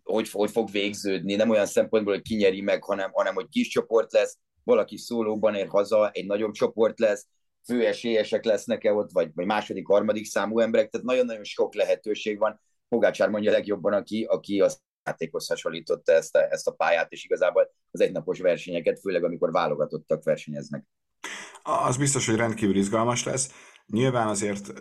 hogy, 0.03 0.29
hogy 0.29 0.51
fog 0.51 0.71
végződni, 0.71 1.35
nem 1.35 1.49
olyan 1.49 1.65
szempontból, 1.65 2.13
hogy 2.13 2.23
kinyeri 2.23 2.61
meg, 2.61 2.83
hanem, 2.83 3.11
hanem 3.11 3.33
hogy 3.33 3.47
kis 3.49 3.67
csoport 3.67 4.11
lesz, 4.11 4.37
valaki 4.63 4.97
szólóban 4.97 5.55
ér 5.55 5.67
haza, 5.67 6.09
egy 6.09 6.25
nagyobb 6.25 6.51
csoport 6.51 6.99
lesz, 6.99 7.27
fő 7.65 7.85
esélyesek 7.85 8.45
lesznek-e 8.45 8.93
ott, 8.93 9.11
vagy, 9.11 9.31
vagy 9.33 9.45
második, 9.45 9.87
harmadik 9.87 10.25
számú 10.25 10.59
emberek, 10.59 10.89
tehát 10.89 11.07
nagyon-nagyon 11.07 11.43
sok 11.43 11.75
lehetőség 11.75 12.37
van. 12.37 12.59
Pogácsár 12.89 13.29
mondja 13.29 13.51
legjobban, 13.51 13.93
aki, 13.93 14.23
aki 14.23 14.59
a 14.59 14.69
játékhoz 15.03 15.47
hasonlította 15.47 16.11
ezt 16.11 16.35
a, 16.35 16.51
ezt 16.51 16.67
a 16.67 16.71
pályát, 16.71 17.11
és 17.11 17.23
igazából 17.23 17.71
az 17.91 18.01
egynapos 18.01 18.39
versenyeket, 18.39 18.99
főleg 18.99 19.23
amikor 19.23 19.51
válogatottak 19.51 20.23
versenyeznek. 20.23 20.85
Az 21.87 21.97
biztos, 21.97 22.25
hogy 22.25 22.35
rendkívül 22.35 22.75
izgalmas 22.75 23.23
lesz. 23.23 23.49
Nyilván 23.91 24.27
azért 24.27 24.73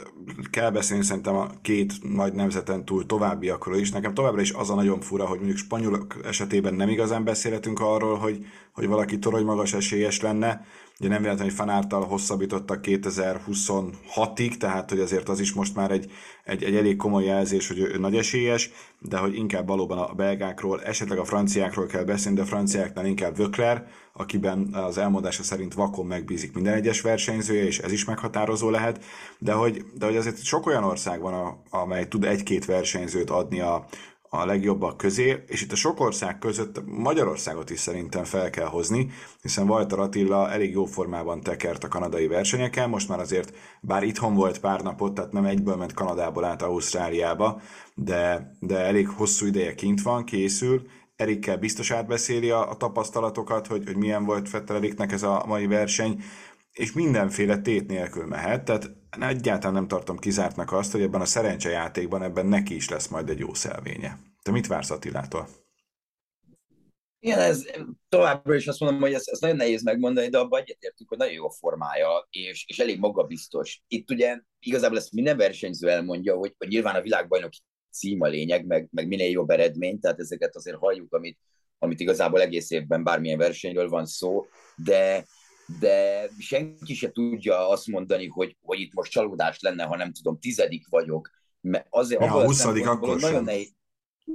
kell 0.51 0.71
beszélni 0.71 1.05
szerintem 1.05 1.37
a 1.37 1.51
két 1.63 1.93
nagy 2.15 2.33
nemzeten 2.33 2.85
túl 2.85 3.07
továbbiakról 3.07 3.77
is. 3.77 3.91
Nekem 3.91 4.15
továbbra 4.15 4.41
is 4.41 4.53
az 4.53 4.71
a 4.71 4.75
nagyon 4.75 5.01
fura, 5.01 5.27
hogy 5.27 5.37
mondjuk 5.37 5.59
spanyolok 5.59 6.17
esetében 6.25 6.75
nem 6.75 6.89
igazán 6.89 7.25
beszélhetünk 7.25 7.81
arról, 7.81 8.17
hogy, 8.17 8.47
hogy 8.73 8.87
valaki 8.87 9.19
torony 9.19 9.45
magas 9.45 9.73
esélyes 9.73 10.21
lenne. 10.21 10.67
Ugye 11.01 11.09
nem 11.09 11.23
véletlenül, 11.23 11.53
hogy 11.53 11.67
Fanártal 11.67 12.05
hosszabbítottak 12.05 12.81
2026-ig, 12.83 14.57
tehát 14.57 14.91
hogy 14.91 15.01
azért 15.01 15.29
az 15.29 15.41
is 15.41 15.53
most 15.53 15.75
már 15.75 15.91
egy, 15.91 16.11
egy, 16.45 16.63
egy 16.65 16.77
elég 16.77 16.97
komoly 16.97 17.25
jelzés, 17.25 17.69
hogy 17.69 17.79
ő 17.79 17.99
nagy 17.99 18.17
esélyes, 18.17 18.71
de 18.99 19.17
hogy 19.17 19.35
inkább 19.35 19.67
valóban 19.67 19.99
a 19.99 20.15
belgákról, 20.15 20.83
esetleg 20.83 21.19
a 21.19 21.25
franciákról 21.25 21.87
kell 21.87 22.05
beszélni, 22.05 22.37
de 22.37 22.43
a 22.43 22.47
franciáknál 22.47 23.07
inkább 23.07 23.37
Vökler, 23.37 23.87
akiben 24.19 24.75
az 24.75 24.99
elmondása 24.99 25.43
szerint 25.43 25.75
vakon 25.75 26.07
megbízik 26.07 26.55
minden 26.55 26.75
egyes 26.75 27.01
versenyzője, 27.01 27.65
és 27.65 27.79
ez 27.79 27.93
is 27.93 28.05
meghatározó 28.05 28.71
lehet, 28.71 29.05
de 29.39 29.53
hogy, 29.53 29.85
de 29.95 30.07
hogy 30.07 30.17
azért 30.17 30.43
sok 30.43 30.67
olyan 30.67 30.85
ország 30.85 31.21
van, 31.21 31.35
a, 31.35 31.63
amely 31.71 32.09
tud 32.09 32.25
egy-két 32.25 32.65
versenyzőt 32.65 33.31
adni 33.31 33.61
a, 33.61 33.87
a 34.31 34.45
legjobbak 34.45 34.97
közé, 34.97 35.45
és 35.47 35.63
itt 35.63 35.73
a 35.73 35.77
sok 35.77 36.01
ország 36.01 36.39
között 36.39 36.81
Magyarországot 36.87 37.71
is 37.71 37.81
szerintem 37.81 38.25
fel 38.25 38.51
kell 38.51 38.67
hozni, 38.67 39.11
hiszen 39.43 39.69
Walter 39.69 39.99
Attila 39.99 40.51
elég 40.51 40.73
jó 40.73 40.85
formában 40.85 41.41
tekert 41.41 41.85
a 41.85 41.89
kanadai 41.89 42.27
versenyeken, 42.27 42.89
most 42.89 43.09
már 43.09 43.21
azért, 43.21 43.53
bár 43.81 44.03
itthon 44.03 44.35
volt 44.35 44.61
pár 44.61 44.81
napot, 44.81 45.15
tehát 45.15 45.33
nem 45.33 45.45
egyből 45.45 45.77
ment 45.77 45.93
Kanadából 45.93 46.45
át 46.45 46.63
Ausztráliába, 46.63 47.61
de, 47.95 48.53
de 48.61 48.79
elég 48.79 49.09
hosszú 49.09 49.47
ideje 49.47 49.75
kint 49.75 50.03
van, 50.03 50.25
készül, 50.25 50.87
Erikkel 51.19 51.57
biztos 51.57 51.91
átbeszéli 51.91 52.51
a, 52.51 52.71
a 52.71 52.77
tapasztalatokat, 52.77 53.67
hogy, 53.67 53.85
hogy 53.85 53.97
milyen 53.97 54.25
volt 54.25 54.49
Fettel 54.49 54.77
Eriknek 54.77 55.13
ez 55.13 55.23
a 55.23 55.45
mai 55.47 55.67
verseny, 55.67 56.23
és 56.73 56.93
mindenféle 56.93 57.59
tét 57.59 57.87
nélkül 57.87 58.27
mehet, 58.27 58.65
tehát 58.65 58.91
egyáltalán 59.21 59.75
nem 59.75 59.89
tartom 59.89 60.19
kizártnak 60.19 60.73
azt, 60.73 60.93
hogy 60.93 61.03
ebben 61.03 61.21
a 61.21 61.25
szerencsejátékban 61.25 62.23
ebben 62.23 62.47
neki 62.47 62.75
is 62.75 62.89
lesz 62.89 63.09
majd 63.09 63.29
egy 63.29 63.39
jó 63.39 63.55
szelvénye. 63.55 64.19
Te 64.43 64.51
mit 64.51 64.67
vársz 64.67 64.91
Attilától? 64.91 65.49
Igen, 67.21 67.39
ez 67.39 67.65
továbbra 68.09 68.55
is 68.55 68.67
azt 68.67 68.81
mondom, 68.81 69.01
hogy 69.01 69.13
ez, 69.13 69.25
ez 69.25 69.39
nagyon 69.41 69.57
nehéz 69.57 69.83
megmondani, 69.83 70.29
de 70.29 70.39
abban 70.39 70.61
egyetértünk, 70.61 71.09
hogy 71.09 71.19
nagyon 71.19 71.35
jó 71.35 71.47
a 71.47 71.51
formája, 71.51 72.27
és, 72.31 72.65
és 72.67 72.79
elég 72.79 72.99
magabiztos. 72.99 73.83
Itt 73.89 74.11
ugye 74.11 74.41
igazából 74.59 74.99
ezt 74.99 75.13
minden 75.13 75.37
versenyző 75.37 75.89
elmondja, 75.89 76.37
hogy, 76.37 76.55
hogy 76.59 76.69
nyilván 76.69 76.95
a 76.95 77.03
világbajnok 77.03 77.51
cím 77.99 78.21
a 78.21 78.27
lényeg, 78.27 78.67
meg, 78.67 78.89
meg 78.91 79.07
minél 79.07 79.31
jobb 79.31 79.51
eredmény, 79.51 80.01
tehát 80.01 80.21
ezeket 80.21 80.57
azért 80.57 80.77
halljuk, 80.77 81.13
amit, 81.13 81.39
amit 81.79 82.01
igazából 82.01 82.41
egész 82.41 82.71
évben 82.71 83.05
bármilyen 83.05 83.39
versenyről 83.39 83.89
van 83.89 84.07
szó, 84.07 84.47
de, 84.77 85.27
de 85.81 86.29
senki 86.39 86.95
se 86.95 87.11
tudja 87.11 87.69
azt 87.69 87.87
mondani, 87.87 88.27
hogy, 88.27 88.57
hogy 88.61 88.81
itt 88.81 88.95
most 88.95 89.11
csalódás 89.11 89.61
lenne, 89.61 89.85
ha 89.85 89.97
nem 89.97 90.13
tudom, 90.13 90.39
tizedik 90.39 90.89
vagyok. 90.89 91.31
Mert 91.61 91.87
azért, 91.91 92.21
ja, 92.21 92.35
a 92.35 92.45
huszadik 92.45 92.87
akkor 92.87 93.09
nagyon 93.09 93.31
sem. 93.31 93.45
Nehéz. 93.45 93.73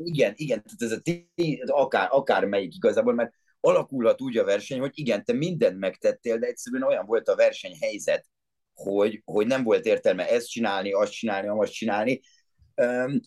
Igen, 0.04 0.34
igen, 0.36 0.64
tehát 0.64 1.02
ez 1.04 1.70
a 1.70 1.82
akár, 1.82 2.08
akár 2.12 2.46
melyik 2.46 2.76
igazából, 2.76 3.14
mert 3.14 3.34
alakulhat 3.60 4.22
úgy 4.22 4.38
a 4.38 4.44
verseny, 4.44 4.80
hogy 4.80 4.92
igen, 4.94 5.24
te 5.24 5.34
mindent 5.34 5.78
megtettél, 5.78 6.38
de 6.38 6.48
egyszerűen 6.48 6.84
olyan 6.84 7.06
volt 7.06 7.28
a 7.28 7.36
versenyhelyzet, 7.36 8.26
hogy, 8.74 9.22
hogy 9.26 9.48
nem 9.48 9.64
volt 9.64 9.86
értelme 9.86 10.30
ezt 10.30 10.50
csinálni, 10.50 10.92
azt 10.92 11.12
csinálni, 11.12 11.48
azt 11.48 11.72
csinálni. 11.72 12.22
Um, 12.76 13.20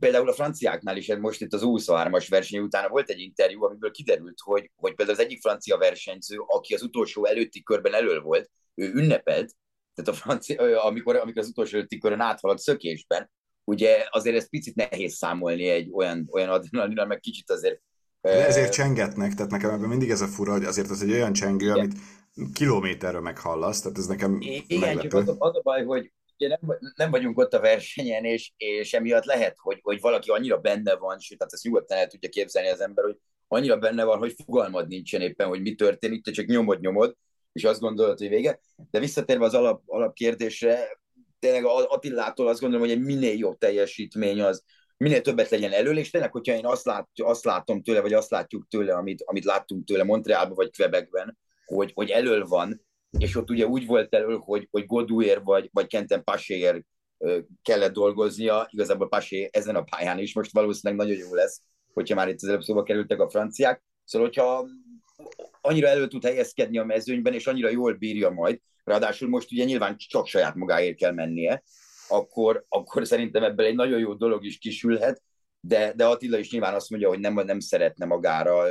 például 0.00 0.28
a 0.28 0.32
franciáknál 0.32 0.96
is 0.96 1.14
most 1.20 1.40
itt 1.40 1.52
az 1.52 1.60
23-as 1.64 2.26
verseny 2.28 2.60
után 2.60 2.90
volt 2.90 3.08
egy 3.08 3.20
interjú, 3.20 3.64
amiből 3.64 3.90
kiderült, 3.90 4.38
hogy, 4.40 4.70
hogy 4.76 4.94
például 4.94 5.18
az 5.18 5.24
egyik 5.24 5.40
francia 5.40 5.78
versenyző, 5.78 6.36
aki 6.46 6.74
az 6.74 6.82
utolsó 6.82 7.26
előtti 7.26 7.62
körben 7.62 7.94
elől 7.94 8.20
volt, 8.20 8.50
ő 8.74 8.92
ünnepelt, 8.94 9.52
tehát 9.94 10.10
a 10.10 10.22
francia, 10.22 10.82
amikor, 10.84 11.16
amikor 11.16 11.42
az 11.42 11.48
utolsó 11.48 11.76
előtti 11.76 11.98
körön 11.98 12.20
áthalad 12.20 12.58
szökésben, 12.58 13.30
ugye 13.64 14.06
azért 14.10 14.36
ez 14.36 14.48
picit 14.48 14.74
nehéz 14.74 15.14
számolni 15.14 15.68
egy 15.68 15.88
olyan, 15.92 16.28
olyan 16.32 16.48
adrenalinnal, 16.48 17.06
meg 17.06 17.20
kicsit 17.20 17.50
azért 17.50 17.80
de 18.20 18.46
ezért 18.46 18.72
csengetnek, 18.72 19.34
tehát 19.34 19.50
nekem 19.50 19.70
ebben 19.70 19.88
mindig 19.88 20.10
ez 20.10 20.20
a 20.20 20.26
fura, 20.26 20.52
hogy 20.52 20.64
azért 20.64 20.90
az 20.90 21.02
egy 21.02 21.10
olyan 21.10 21.32
csengő, 21.32 21.64
igen. 21.64 21.78
amit 21.78 21.96
kilométerről 22.52 23.20
meghallasz, 23.20 23.80
tehát 23.80 23.98
ez 23.98 24.06
nekem 24.06 24.38
Igen, 24.40 24.78
meglepő. 24.78 25.08
csak 25.08 25.20
az 25.20 25.28
a, 25.28 25.36
az 25.38 25.56
a 25.56 25.60
baj, 25.62 25.84
hogy 25.84 26.12
ugye 26.40 26.58
nem, 26.60 26.78
nem 26.94 27.10
vagyunk 27.10 27.38
ott 27.38 27.54
a 27.54 27.60
versenyen, 27.60 28.24
és, 28.24 28.52
és 28.56 28.94
emiatt 28.94 29.24
lehet, 29.24 29.56
hogy, 29.58 29.78
hogy 29.82 30.00
valaki 30.00 30.30
annyira 30.30 30.58
benne 30.58 30.96
van, 30.96 31.18
sőt, 31.18 31.38
tehát 31.38 31.52
ezt 31.52 31.64
nyugodtan 31.64 31.98
el 31.98 32.06
tudja 32.06 32.28
képzelni 32.28 32.68
az 32.68 32.80
ember, 32.80 33.04
hogy 33.04 33.16
annyira 33.48 33.76
benne 33.76 34.04
van, 34.04 34.18
hogy 34.18 34.34
fogalmad 34.44 34.88
nincsen 34.88 35.20
éppen, 35.20 35.48
hogy 35.48 35.60
mi 35.60 35.74
történik, 35.74 36.24
te 36.24 36.30
csak 36.30 36.46
nyomod, 36.46 36.80
nyomod, 36.80 37.16
és 37.52 37.64
azt 37.64 37.80
gondolod, 37.80 38.18
hogy 38.18 38.28
vége. 38.28 38.60
De 38.90 38.98
visszatérve 38.98 39.44
az 39.44 39.54
alap, 39.54 39.82
alapkérdésre, 39.86 41.00
tényleg 41.38 41.64
Attilától 41.64 42.48
azt 42.48 42.60
gondolom, 42.60 42.86
hogy 42.86 42.96
egy 42.96 43.04
minél 43.04 43.36
jobb 43.36 43.58
teljesítmény 43.58 44.40
az, 44.42 44.64
minél 44.96 45.20
többet 45.20 45.48
legyen 45.48 45.72
elől, 45.72 45.98
és 45.98 46.10
tényleg, 46.10 46.32
hogyha 46.32 46.54
én 46.54 46.66
azt, 46.66 46.84
lát, 46.84 47.08
azt 47.14 47.44
látom 47.44 47.82
tőle, 47.82 48.00
vagy 48.00 48.12
azt 48.12 48.30
látjuk 48.30 48.66
tőle, 48.68 48.94
amit, 48.94 49.22
amit 49.26 49.44
láttunk 49.44 49.86
tőle 49.86 50.04
Montrealban, 50.04 50.56
vagy 50.56 50.70
Quebecben, 50.76 51.38
hogy, 51.64 51.90
hogy 51.94 52.10
elől 52.10 52.44
van, 52.44 52.84
és 53.18 53.36
ott 53.36 53.50
ugye 53.50 53.66
úgy 53.66 53.86
volt 53.86 54.14
elő, 54.14 54.38
hogy, 54.40 54.68
hogy 54.70 54.86
Godúér 54.86 55.42
vagy, 55.42 55.68
vagy 55.72 55.86
Kenten 55.86 56.24
Pasér 56.24 56.84
kellett 57.62 57.92
dolgoznia, 57.92 58.68
igazából 58.70 59.08
Pasé 59.08 59.48
ezen 59.52 59.76
a 59.76 59.82
pályán 59.82 60.18
is 60.18 60.34
most 60.34 60.52
valószínűleg 60.52 61.06
nagyon 61.06 61.26
jó 61.26 61.34
lesz, 61.34 61.60
hogyha 61.92 62.14
már 62.14 62.28
itt 62.28 62.42
az 62.42 62.48
előbb 62.48 62.62
szóba 62.62 62.82
kerültek 62.82 63.20
a 63.20 63.30
franciák. 63.30 63.82
Szóval, 64.04 64.26
hogyha 64.26 64.68
annyira 65.60 65.88
elő 65.88 66.08
tud 66.08 66.24
helyezkedni 66.24 66.78
a 66.78 66.84
mezőnyben, 66.84 67.32
és 67.32 67.46
annyira 67.46 67.68
jól 67.68 67.92
bírja 67.92 68.30
majd, 68.30 68.60
ráadásul 68.84 69.28
most 69.28 69.52
ugye 69.52 69.64
nyilván 69.64 69.96
csak 69.96 70.26
saját 70.26 70.54
magáért 70.54 70.96
kell 70.96 71.12
mennie, 71.12 71.62
akkor, 72.08 72.64
akkor 72.68 73.06
szerintem 73.06 73.42
ebből 73.42 73.66
egy 73.66 73.74
nagyon 73.74 73.98
jó 73.98 74.14
dolog 74.14 74.44
is 74.44 74.58
kisülhet, 74.58 75.22
de, 75.60 75.92
de 75.96 76.06
Attila 76.06 76.38
is 76.38 76.50
nyilván 76.50 76.74
azt 76.74 76.90
mondja, 76.90 77.08
hogy 77.08 77.18
nem, 77.18 77.34
nem 77.34 77.60
szeretne 77.60 78.06
magára 78.06 78.64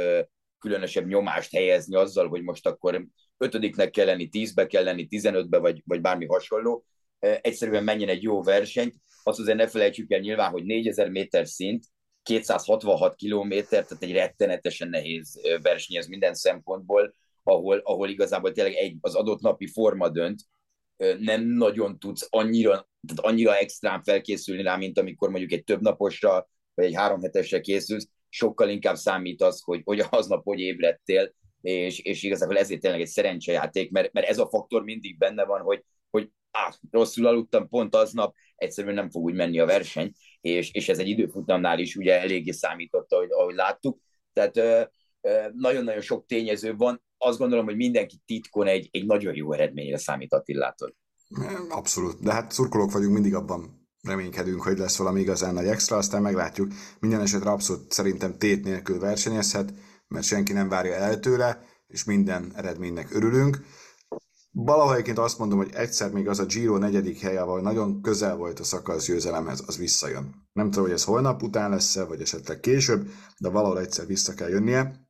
különösebb 0.60 1.08
nyomást 1.08 1.52
helyezni 1.52 1.96
azzal, 1.96 2.28
hogy 2.28 2.42
most 2.42 2.68
akkor 2.68 3.08
ötödiknek 3.38 3.90
kell 3.90 4.06
lenni, 4.06 4.28
tízbe 4.28 4.68
kell 4.68 4.84
lenni, 4.84 5.08
tizenötbe, 5.08 5.58
vagy, 5.58 5.82
vagy 5.86 6.02
bármi 6.02 6.26
hasonló. 6.26 6.86
Egyszerűen 7.20 7.84
menjen 7.84 8.10
egy 8.10 8.24
jó 8.24 8.44
versenyt. 8.44 8.96
Azt 9.24 9.40
azért 9.40 9.58
ne 9.58 9.68
felejtsük 9.68 10.12
el 10.12 10.20
nyilván, 10.20 10.52
hogy 10.52 10.64
4000 10.64 11.10
méter 11.10 11.48
szint, 11.48 11.86
266 12.24 13.16
kilométer, 13.16 13.86
tehát 13.86 14.04
egy 14.04 14.12
rettenetesen 14.12 14.90
nehéz 14.90 15.40
verseny 15.62 15.98
ez 15.98 16.08
minden 16.08 16.34
szempontból, 16.34 17.16
ahol, 17.44 17.78
ahol 17.84 18.10
igazából 18.10 18.52
tényleg 18.52 18.74
egy, 18.74 18.98
az 19.02 19.16
adott 19.16 19.42
napi 19.42 19.68
forma 19.68 20.10
dönt, 20.10 20.42
nem 21.20 21.44
nagyon 21.44 22.00
tudsz 22.00 22.28
annyira, 22.30 22.72
tehát 23.08 23.32
annyira 23.32 23.58
extrán 23.58 24.04
felkészülni 24.04 24.62
rá, 24.62 24.76
mint 24.76 25.00
amikor 25.00 25.30
mondjuk 25.30 25.52
egy 25.52 25.64
több 25.64 25.82
naposra, 25.82 26.50
vagy 26.74 26.86
egy 26.86 26.96
három 26.96 27.22
hetesre 27.22 27.60
készülsz, 27.60 28.10
sokkal 28.30 28.70
inkább 28.70 28.96
számít 28.96 29.42
az, 29.42 29.62
hogy, 29.62 29.82
hogy 29.84 30.04
aznap 30.10 30.44
hogy 30.44 30.60
ébredtél, 30.60 31.34
és, 31.62 32.00
és 32.00 32.24
igazából 32.24 32.58
ezért 32.58 32.82
tényleg 32.82 33.02
egy 33.02 33.08
szerencsejáték, 33.08 33.92
mert, 33.92 34.14
mert 34.14 34.28
ez 34.28 34.38
a 34.38 34.50
faktor 34.50 34.84
mindig 34.84 35.18
benne 35.18 35.46
van, 35.46 35.62
hogy, 35.62 35.84
hogy 36.10 36.30
á, 36.52 36.74
rosszul 36.92 37.26
aludtam 37.26 37.68
pont 37.68 37.96
aznap, 37.96 38.36
egyszerűen 38.56 38.94
nem 38.94 39.10
fog 39.10 39.24
úgy 39.24 39.34
menni 39.34 39.60
a 39.60 39.66
verseny, 39.66 40.12
és, 40.42 40.72
és 40.72 40.90
ez 40.90 41.00
egy 41.00 41.08
időfutamnál 41.08 41.80
is 41.80 41.96
ugye 41.96 42.22
eléggé 42.22 42.52
számította, 42.52 43.16
ahogy, 43.16 43.32
ahogy 43.32 43.56
láttuk. 43.56 44.00
Tehát 44.34 44.90
nagyon-nagyon 45.54 46.02
sok 46.02 46.26
tényező 46.26 46.76
van. 46.76 47.04
Azt 47.18 47.38
gondolom, 47.38 47.66
hogy 47.66 47.76
mindenki 47.76 48.18
titkon 48.26 48.68
egy, 48.68 48.90
egy 48.92 49.06
nagyon 49.06 49.36
jó 49.36 49.54
eredményre 49.54 49.98
számít 49.98 50.34
Attilától. 50.34 50.96
Abszolút, 51.70 52.24
de 52.24 52.32
hát 52.32 52.52
szurkolók 52.52 52.92
vagyunk, 52.92 53.14
mindig 53.14 53.36
abban 53.36 53.79
reménykedünk, 54.02 54.62
hogy 54.62 54.78
lesz 54.78 54.98
valami 54.98 55.20
igazán 55.20 55.54
nagy 55.54 55.68
extra, 55.68 55.98
aztán 55.98 56.22
meglátjuk. 56.22 56.72
Minden 57.00 57.22
esetre 57.22 57.50
abszolút 57.50 57.92
szerintem 57.92 58.38
tét 58.38 58.64
nélkül 58.64 59.00
versenyezhet, 59.00 59.74
mert 60.08 60.26
senki 60.26 60.54
nem 60.54 60.70
várja 60.70 60.94
el 60.94 61.20
tőle, 61.20 61.64
és 61.88 62.04
minden 62.04 62.52
eredménynek 62.56 63.16
örülünk. 63.16 63.62
Valahogy 64.52 64.94
egyébként 64.94 65.18
azt 65.18 65.38
mondom, 65.38 65.58
hogy 65.58 65.74
egyszer 65.74 66.12
még 66.12 66.28
az 66.28 66.40
a 66.40 66.46
Giro 66.46 66.78
negyedik 66.78 67.20
helye, 67.20 67.42
ahol 67.42 67.62
nagyon 67.62 68.02
közel 68.02 68.36
volt 68.36 68.60
a 68.60 68.64
szakasz 68.64 69.06
győzelemhez, 69.06 69.64
az 69.66 69.78
visszajön. 69.78 70.48
Nem 70.54 70.70
tudom, 70.70 70.84
hogy 70.84 70.94
ez 70.94 71.04
holnap 71.04 71.44
után 71.44 71.70
lesz-e, 71.70 72.04
vagy 72.04 72.22
esetleg 72.22 72.60
később, 72.60 73.10
de 73.38 73.50
valahol 73.50 73.80
egyszer 73.80 74.06
vissza 74.06 74.34
kell 74.34 74.50
jönnie. 74.50 75.08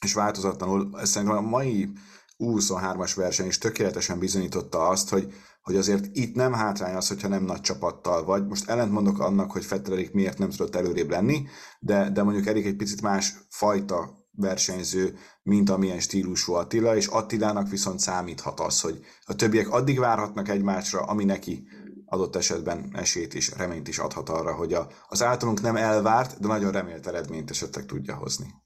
És 0.00 0.14
változatlanul, 0.14 0.90
szerintem 1.02 1.36
a 1.36 1.48
mai 1.48 1.92
U23-as 2.38 3.12
verseny 3.16 3.46
is 3.46 3.58
tökéletesen 3.58 4.18
bizonyította 4.18 4.88
azt, 4.88 5.08
hogy, 5.08 5.32
hogy 5.66 5.76
azért 5.76 6.08
itt 6.12 6.34
nem 6.34 6.52
hátrány 6.52 6.94
az, 6.94 7.08
hogyha 7.08 7.28
nem 7.28 7.44
nagy 7.44 7.60
csapattal 7.60 8.24
vagy. 8.24 8.46
Most 8.46 8.68
ellentmondok 8.68 9.18
annak, 9.18 9.50
hogy 9.52 9.64
Fettelik 9.64 10.12
miért 10.12 10.38
nem 10.38 10.50
tudott 10.50 10.74
előrébb 10.74 11.10
lenni, 11.10 11.46
de, 11.80 12.10
de 12.10 12.22
mondjuk 12.22 12.46
Erik 12.46 12.66
egy 12.66 12.76
picit 12.76 13.02
más 13.02 13.34
fajta 13.48 14.26
versenyző, 14.32 15.18
mint 15.42 15.70
amilyen 15.70 16.00
stílusú 16.00 16.52
Attila, 16.52 16.96
és 16.96 17.06
Attilának 17.06 17.68
viszont 17.68 18.00
számíthat 18.00 18.60
az, 18.60 18.80
hogy 18.80 19.00
a 19.24 19.34
többiek 19.34 19.70
addig 19.70 19.98
várhatnak 19.98 20.48
egymásra, 20.48 21.00
ami 21.00 21.24
neki 21.24 21.66
adott 22.04 22.36
esetben 22.36 22.90
esélyt 22.92 23.34
is, 23.34 23.56
reményt 23.56 23.88
is 23.88 23.98
adhat 23.98 24.28
arra, 24.28 24.54
hogy 24.54 24.72
a, 24.72 24.88
az 25.08 25.22
általunk 25.22 25.60
nem 25.60 25.76
elvárt, 25.76 26.40
de 26.40 26.46
nagyon 26.46 26.72
remélt 26.72 27.06
eredményt 27.06 27.50
esetleg 27.50 27.84
tudja 27.84 28.14
hozni. 28.14 28.65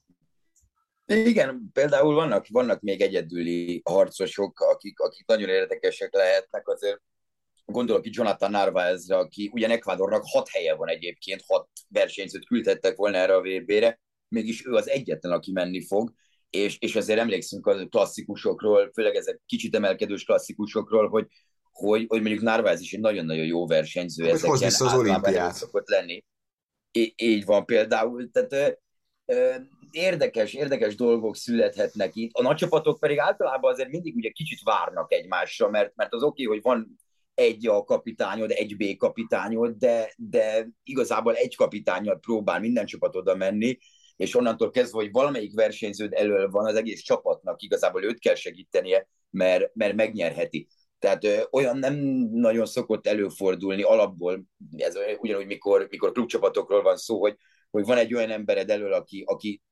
Igen, 1.14 1.70
például 1.72 2.14
vannak, 2.14 2.46
vannak 2.48 2.80
még 2.80 3.00
egyedüli 3.00 3.80
harcosok, 3.84 4.60
akik, 4.60 5.00
akik 5.00 5.26
nagyon 5.26 5.48
érdekesek 5.48 6.14
lehetnek, 6.14 6.68
azért 6.68 7.00
gondolok 7.64 8.06
itt 8.06 8.14
Jonathan 8.14 8.50
Narvaezre, 8.50 9.16
aki 9.16 9.50
ugyan 9.52 9.70
Ecuadornak 9.70 10.22
hat 10.24 10.48
helye 10.48 10.74
van 10.74 10.88
egyébként, 10.88 11.42
hat 11.46 11.68
versenyzőt 11.88 12.46
küldhettek 12.46 12.96
volna 12.96 13.16
erre 13.16 13.34
a 13.34 13.40
VB-re, 13.40 14.00
mégis 14.28 14.66
ő 14.66 14.72
az 14.72 14.88
egyetlen, 14.88 15.32
aki 15.32 15.52
menni 15.52 15.86
fog, 15.86 16.12
és, 16.50 16.76
és 16.78 16.96
azért 16.96 17.18
emlékszünk 17.18 17.66
a 17.66 17.86
klasszikusokról, 17.86 18.90
főleg 18.94 19.14
ezek 19.14 19.40
kicsit 19.46 19.74
emelkedős 19.74 20.24
klasszikusokról, 20.24 21.08
hogy, 21.08 21.26
hogy, 21.72 22.04
hogy 22.08 22.20
mondjuk 22.20 22.42
Narváez 22.42 22.80
is 22.80 22.92
egy 22.92 23.00
nagyon-nagyon 23.00 23.44
jó 23.44 23.66
versenyző. 23.66 24.28
Hogy 24.28 24.58
vissza 24.58 24.86
az 24.86 24.94
olimpiát. 24.94 25.54
Szokott 25.54 25.88
lenni. 25.88 26.24
I- 26.92 27.14
így 27.16 27.44
van 27.44 27.64
például. 27.64 28.30
Tehát 28.30 28.78
érdekes, 29.90 30.54
érdekes 30.54 30.94
dolgok 30.94 31.36
születhetnek 31.36 32.10
itt. 32.14 32.30
A 32.32 32.42
nagycsapatok 32.42 33.00
pedig 33.00 33.18
általában 33.18 33.72
azért 33.72 33.90
mindig 33.90 34.14
ugye 34.16 34.30
kicsit 34.30 34.62
várnak 34.62 35.12
egymásra, 35.12 35.70
mert, 35.70 35.92
mert 35.94 36.14
az 36.14 36.22
oké, 36.22 36.44
okay, 36.44 36.56
hogy 36.56 36.64
van 36.64 36.98
egy 37.34 37.66
A 37.66 37.84
kapitányod, 37.84 38.50
egy 38.50 38.76
B 38.76 38.96
kapitányod, 38.96 39.76
de, 39.76 40.12
de 40.16 40.68
igazából 40.82 41.34
egy 41.34 41.56
kapitányod 41.56 42.20
próbál 42.20 42.60
minden 42.60 42.86
csapat 42.86 43.16
oda 43.16 43.36
menni, 43.36 43.78
és 44.16 44.34
onnantól 44.34 44.70
kezdve, 44.70 44.98
hogy 44.98 45.10
valamelyik 45.10 45.54
versenyződ 45.54 46.12
elől 46.12 46.50
van, 46.50 46.66
az 46.66 46.74
egész 46.74 47.00
csapatnak 47.00 47.62
igazából 47.62 48.04
őt 48.04 48.18
kell 48.18 48.34
segítenie, 48.34 49.08
mert, 49.30 49.70
mert 49.74 49.94
megnyerheti. 49.94 50.68
Tehát 50.98 51.24
ö, 51.24 51.40
olyan 51.50 51.78
nem 51.78 51.94
nagyon 52.30 52.66
szokott 52.66 53.06
előfordulni 53.06 53.82
alapból, 53.82 54.44
ez 54.76 54.94
ugyanúgy, 55.18 55.46
mikor, 55.46 55.86
mikor 55.90 56.12
klubcsapatokról 56.12 56.82
van 56.82 56.96
szó, 56.96 57.20
hogy, 57.20 57.36
hogy 57.70 57.84
van 57.84 57.96
egy 57.96 58.14
olyan 58.14 58.30
embered 58.30 58.70
elől, 58.70 58.92
aki, 58.92 59.22
aki 59.26 59.62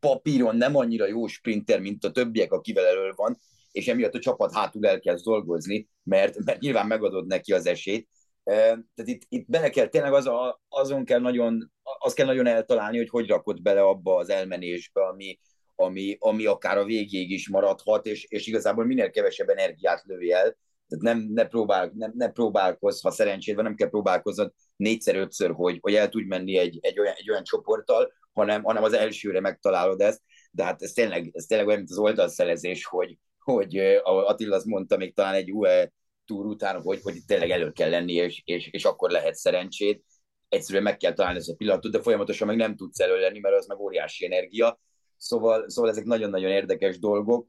papíron 0.00 0.56
nem 0.56 0.76
annyira 0.76 1.06
jó 1.06 1.26
sprinter, 1.26 1.80
mint 1.80 2.04
a 2.04 2.10
többiek, 2.10 2.52
akivel 2.52 2.86
elől 2.86 3.12
van, 3.16 3.38
és 3.72 3.88
emiatt 3.88 4.14
a 4.14 4.18
csapat 4.18 4.54
hátul 4.54 4.86
elkezd 4.86 5.24
dolgozni, 5.24 5.88
mert, 6.02 6.44
mert 6.44 6.60
nyilván 6.60 6.86
megadod 6.86 7.26
neki 7.26 7.52
az 7.52 7.66
esélyt. 7.66 8.08
Tehát 8.44 9.04
itt, 9.04 9.22
itt 9.28 9.48
bele 9.48 9.70
kell, 9.70 9.86
tényleg 9.86 10.12
az 10.12 10.26
a, 10.26 10.60
azon 10.68 11.04
kell 11.04 11.20
nagyon, 11.20 11.72
az 11.98 12.12
kell 12.12 12.26
nagyon 12.26 12.46
eltalálni, 12.46 12.96
hogy 12.96 13.08
hogy 13.08 13.28
rakod 13.28 13.62
bele 13.62 13.80
abba 13.80 14.16
az 14.16 14.30
elmenésbe, 14.30 15.02
ami, 15.06 15.38
ami, 15.74 16.16
ami 16.18 16.46
akár 16.46 16.78
a 16.78 16.84
végéig 16.84 17.30
is 17.30 17.48
maradhat, 17.48 18.06
és, 18.06 18.24
és 18.24 18.46
igazából 18.46 18.84
minél 18.84 19.10
kevesebb 19.10 19.48
energiát 19.48 20.02
lőj 20.04 20.32
el, 20.32 20.56
tehát 20.88 21.04
nem, 21.04 21.18
ne, 21.18 21.44
próbál, 21.44 21.92
nem, 21.94 22.12
ne 22.16 22.30
próbálkozz, 22.30 23.02
ha 23.02 23.10
szerencséd 23.10 23.54
van, 23.54 23.64
nem 23.64 23.74
kell 23.74 23.88
próbálkoznod 23.88 24.52
négyszer-ötször, 24.76 25.50
hogy, 25.50 25.78
hogy 25.80 25.94
el 25.94 26.08
tudj 26.08 26.26
menni 26.26 26.56
egy, 26.56 26.78
egy, 26.82 27.00
olyan, 27.00 27.14
egy 27.16 27.30
olyan 27.30 27.44
csoporttal, 27.44 28.12
hanem, 28.36 28.62
hanem 28.62 28.82
az 28.82 28.92
elsőre 28.92 29.40
megtalálod 29.40 30.00
ezt, 30.00 30.20
de 30.50 30.64
hát 30.64 30.82
ez 30.82 30.92
tényleg, 30.92 31.30
ez 31.32 31.44
tényleg 31.44 31.66
olyan, 31.66 31.78
mint 31.78 31.90
az 31.90 31.98
oldalszerezés, 31.98 32.84
hogy, 32.84 33.18
hogy 33.38 33.76
Attila 34.02 34.56
azt 34.56 34.64
mondta 34.64 34.96
még 34.96 35.14
talán 35.14 35.34
egy 35.34 35.52
UE 35.52 35.92
túr 36.24 36.46
után, 36.46 36.82
hogy, 36.82 37.00
hogy 37.02 37.14
tényleg 37.26 37.50
elő 37.50 37.72
kell 37.72 37.90
lenni, 37.90 38.12
és, 38.12 38.42
és, 38.44 38.68
és 38.70 38.84
akkor 38.84 39.10
lehet 39.10 39.34
szerencsét. 39.34 40.04
Egyszerűen 40.48 40.82
meg 40.82 40.96
kell 40.96 41.12
találni 41.12 41.38
ezt 41.38 41.48
a 41.48 41.54
pillanatot, 41.54 41.92
de 41.92 42.02
folyamatosan 42.02 42.46
meg 42.46 42.56
nem 42.56 42.76
tudsz 42.76 43.00
elő 43.00 43.20
lenni, 43.20 43.38
mert 43.38 43.56
az 43.56 43.66
meg 43.66 43.78
óriási 43.78 44.24
energia. 44.24 44.80
Szóval, 45.16 45.68
szóval 45.68 45.90
ezek 45.90 46.04
nagyon-nagyon 46.04 46.50
érdekes 46.50 46.98
dolgok. 46.98 47.48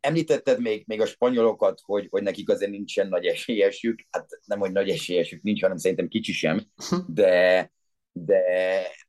Említetted 0.00 0.60
még, 0.60 0.84
még 0.86 1.00
a 1.00 1.06
spanyolokat, 1.06 1.80
hogy, 1.82 2.06
hogy 2.10 2.22
nekik 2.22 2.50
azért 2.50 2.70
nincsen 2.70 3.08
nagy 3.08 3.26
esélyesük. 3.26 4.06
Hát 4.10 4.26
nem, 4.44 4.58
hogy 4.58 4.72
nagy 4.72 4.88
esélyesük 4.88 5.42
nincs, 5.42 5.62
hanem 5.62 5.76
szerintem 5.76 6.08
kicsi 6.08 6.32
sem, 6.32 6.66
de, 7.06 7.72
de 8.16 8.42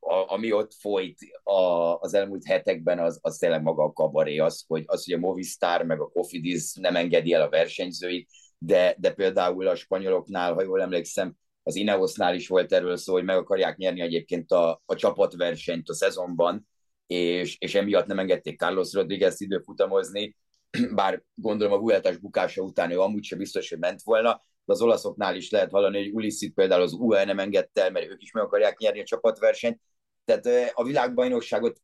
a, 0.00 0.32
ami 0.32 0.52
ott 0.52 0.72
folyt 0.74 1.18
a, 1.42 1.98
az 1.98 2.14
elmúlt 2.14 2.44
hetekben, 2.44 2.98
az, 2.98 3.18
az 3.22 3.36
tényleg 3.36 3.62
maga 3.62 3.82
a 3.82 3.92
kabaré, 3.92 4.38
az, 4.38 4.64
hogy, 4.66 4.84
az, 4.86 5.04
hogy 5.04 5.14
a 5.14 5.18
Movistar 5.18 5.82
meg 5.84 6.00
a 6.00 6.08
Cofidis 6.08 6.74
nem 6.74 6.96
engedi 6.96 7.32
el 7.32 7.42
a 7.42 7.48
versenyzőit, 7.48 8.28
de, 8.58 8.96
de 8.98 9.12
például 9.12 9.66
a 9.66 9.74
spanyoloknál, 9.74 10.54
ha 10.54 10.62
jól 10.62 10.82
emlékszem, 10.82 11.36
az 11.62 11.74
Ineosnál 11.74 12.34
is 12.34 12.48
volt 12.48 12.72
erről 12.72 12.96
szó, 12.96 13.12
hogy 13.12 13.24
meg 13.24 13.36
akarják 13.36 13.76
nyerni 13.76 14.00
egyébként 14.00 14.50
a, 14.50 14.82
a 14.86 14.94
csapatversenyt 14.94 15.88
a 15.88 15.94
szezonban, 15.94 16.68
és, 17.06 17.56
és 17.58 17.74
emiatt 17.74 18.06
nem 18.06 18.18
engedték 18.18 18.58
Carlos 18.58 18.92
Rodriguez 18.92 19.40
időfutamozni, 19.40 20.36
bár 20.94 21.22
gondolom 21.34 21.72
a 21.72 21.78
Vueltás 21.78 22.16
bukása 22.16 22.62
után 22.62 22.90
ő 22.90 23.00
amúgy 23.00 23.24
sem 23.24 23.38
biztos, 23.38 23.68
hogy 23.68 23.78
ment 23.78 24.02
volna, 24.02 24.42
de 24.66 24.72
az 24.72 24.82
olaszoknál 24.82 25.36
is 25.36 25.50
lehet 25.50 25.70
hallani, 25.70 25.98
hogy 25.98 26.14
Ulissit 26.14 26.54
például 26.54 26.82
az 26.82 26.92
UE 26.92 27.24
nem 27.24 27.38
engedte 27.38 27.82
el, 27.82 27.90
mert 27.90 28.06
ők 28.06 28.22
is 28.22 28.32
meg 28.32 28.42
akarják 28.42 28.78
nyerni 28.78 29.00
a 29.00 29.04
csapatversenyt. 29.04 29.80
Tehát 30.24 30.72
a 30.74 30.84
világbajnokságot 30.84 31.80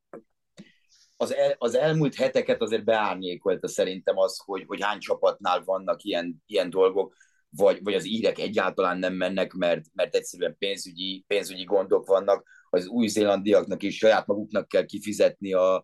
az, 1.16 1.34
el, 1.34 1.54
az 1.58 1.74
elmúlt 1.74 2.14
heteket 2.14 2.60
azért 2.60 2.84
beárnyékolta 2.84 3.68
szerintem 3.68 4.18
az, 4.18 4.42
hogy, 4.44 4.64
hogy 4.66 4.82
hány 4.82 4.98
csapatnál 4.98 5.62
vannak 5.64 6.02
ilyen, 6.02 6.42
ilyen 6.46 6.70
dolgok, 6.70 7.14
vagy, 7.50 7.82
vagy 7.82 7.94
az 7.94 8.06
írek 8.06 8.38
egyáltalán 8.38 8.98
nem 8.98 9.14
mennek, 9.14 9.52
mert, 9.52 9.84
mert 9.92 10.14
egyszerűen 10.14 10.56
pénzügyi, 10.58 11.24
pénzügyi 11.26 11.64
gondok 11.64 12.06
vannak. 12.06 12.46
Az 12.70 12.86
új-zélandiaknak 12.86 13.82
is 13.82 13.96
saját 13.96 14.26
maguknak 14.26 14.68
kell 14.68 14.84
kifizetni 14.84 15.52
a, 15.52 15.74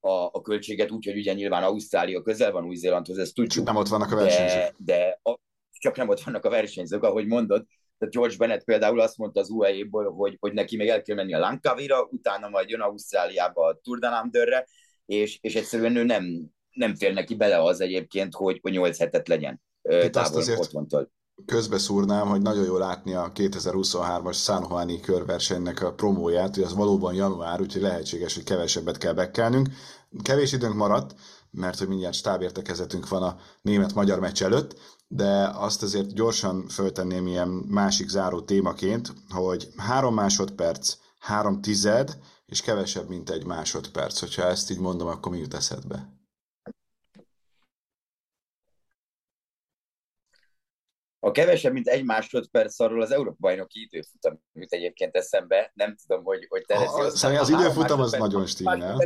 a, 0.00 0.10
a 0.32 0.40
költséget, 0.42 0.90
úgyhogy 0.90 1.16
ugye 1.16 1.32
nyilván 1.32 1.62
Ausztrália 1.62 2.22
közel 2.22 2.52
van 2.52 2.64
Új-Zélandhoz, 2.64 3.18
ezt 3.18 3.34
tudjuk. 3.34 3.52
Csak 3.54 3.64
nem 3.64 3.76
ott 3.76 3.88
vannak 3.88 4.12
a 4.12 4.16
versenyzők. 4.16 4.74
De, 4.78 4.94
de 4.94 5.20
a, 5.22 5.38
csak 5.84 5.96
nem 5.96 6.08
ott 6.08 6.20
vannak 6.20 6.44
a 6.44 6.50
versenyzők, 6.50 7.02
ahogy 7.02 7.26
mondod. 7.26 7.66
Tehát 7.98 8.14
George 8.14 8.36
Bennett 8.36 8.64
például 8.64 9.00
azt 9.00 9.16
mondta 9.16 9.40
az 9.40 9.50
UAE-ból, 9.50 10.12
hogy, 10.12 10.36
hogy 10.40 10.52
neki 10.52 10.76
még 10.76 10.88
el 10.88 11.02
kell 11.02 11.16
menni 11.16 11.34
a 11.34 11.38
Lankavira, 11.38 12.08
utána 12.10 12.48
majd 12.48 12.68
jön 12.68 12.80
Ausztráliába 12.80 13.66
a 13.66 13.80
Tour 13.82 13.98
de 13.98 14.66
és, 15.06 15.38
és 15.40 15.54
egyszerűen 15.54 15.96
ő 15.96 16.04
nem, 16.04 16.50
nem 16.70 16.94
fér 16.94 17.14
neki 17.14 17.34
bele 17.34 17.62
az 17.62 17.80
egyébként, 17.80 18.34
hogy, 18.34 18.58
hogy 18.62 18.72
8 18.72 18.98
hetet 18.98 19.28
legyen 19.28 19.60
távol 20.10 20.42
otthontól 20.56 21.10
közbeszúrnám, 21.46 22.28
hogy 22.28 22.42
nagyon 22.42 22.64
jó 22.64 22.76
látni 22.76 23.14
a 23.14 23.32
2023-as 23.34 24.34
San 24.34 24.66
Juani 24.68 25.00
körversenynek 25.00 25.82
a 25.82 25.92
promóját, 25.92 26.54
hogy 26.54 26.64
az 26.64 26.74
valóban 26.74 27.14
január, 27.14 27.60
úgyhogy 27.60 27.82
lehetséges, 27.82 28.34
hogy 28.34 28.44
kevesebbet 28.44 28.98
kell 28.98 29.12
bekelnünk. 29.12 29.68
Kevés 30.22 30.52
időnk 30.52 30.74
maradt, 30.74 31.14
mert 31.50 31.78
hogy 31.78 31.88
mindjárt 31.88 32.14
stábértekezetünk 32.14 33.08
van 33.08 33.22
a 33.22 33.36
német-magyar 33.62 34.20
meccs 34.20 34.42
előtt, 34.42 34.76
de 35.08 35.50
azt 35.54 35.82
azért 35.82 36.14
gyorsan 36.14 36.68
föltenném 36.68 37.26
ilyen 37.26 37.48
másik 37.48 38.08
záró 38.08 38.40
témaként, 38.40 39.12
hogy 39.28 39.68
három 39.76 40.14
másodperc, 40.14 40.96
három 41.18 41.60
tized, 41.60 42.18
és 42.46 42.60
kevesebb, 42.60 43.08
mint 43.08 43.30
egy 43.30 43.44
másodperc. 43.44 44.20
Hogyha 44.20 44.42
ezt 44.42 44.70
így 44.70 44.78
mondom, 44.78 45.08
akkor 45.08 45.32
mi 45.32 45.38
jut 45.38 45.54
eszedbe? 45.54 46.12
A 51.18 51.30
kevesebb, 51.30 51.72
mint 51.72 51.88
egy 51.88 52.04
másodperc 52.04 52.80
arról 52.80 53.02
az 53.02 53.10
Európa 53.10 53.36
bajnoki 53.40 53.80
időfutam 53.80 54.40
jut 54.52 54.72
egyébként 54.72 55.16
eszembe. 55.16 55.70
Nem 55.74 55.96
tudom, 55.96 56.24
hogy, 56.24 56.46
hogy 56.48 56.64
te 56.66 56.78
lesz. 56.78 57.18
Szerintem 57.18 57.44
az 57.44 57.50
időfutam 57.50 58.00
az 58.00 58.12
nagyon 58.12 58.46
stimmel. 58.46 58.98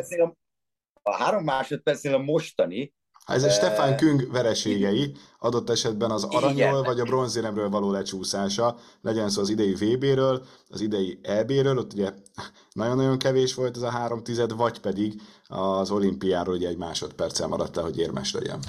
A 1.03 1.17
három 1.17 1.45
másodpercnél 1.45 2.15
a 2.15 2.19
mostani, 2.19 2.95
ez 3.35 3.43
a 3.43 3.51
Stefan 3.51 3.97
Küng 3.97 4.31
vereségei, 4.31 5.13
adott 5.39 5.71
esetben 5.71 6.11
az 6.11 6.25
aranyról 6.25 6.83
vagy 6.83 7.01
a 7.01 7.05
bronzéremről 7.05 7.69
való 7.69 7.91
lecsúszása, 7.91 8.79
legyen 9.03 9.31
szó 9.31 9.41
az 9.41 9.49
idei 9.49 9.75
VB-ről, 9.75 10.47
az 10.69 10.81
idei 10.81 11.19
EB-ről, 11.23 11.79
ott 11.79 11.93
ugye 11.93 12.13
nagyon-nagyon 12.73 13.19
kevés 13.19 13.55
volt 13.55 13.77
ez 13.77 13.83
a 13.83 13.91
három 13.91 14.23
tized, 14.23 14.53
vagy 14.53 14.79
pedig 14.81 15.21
az 15.47 15.91
olimpiáról 15.91 16.55
ugye 16.55 16.69
egy 16.69 16.77
másodperccel 16.77 17.47
maradt 17.47 17.77
le, 17.77 17.83
hogy 17.83 17.99
érmes 17.99 18.33
legyen. 18.33 18.61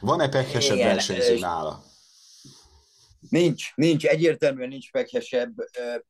Van-e 0.00 0.28
pehesebb 0.28 0.76
versenyző 0.76 1.38
nála? 1.38 1.82
Nincs, 3.28 3.74
nincs, 3.74 4.04
egyértelműen 4.04 4.68
nincs 4.68 4.92
meghesebb, 4.92 5.54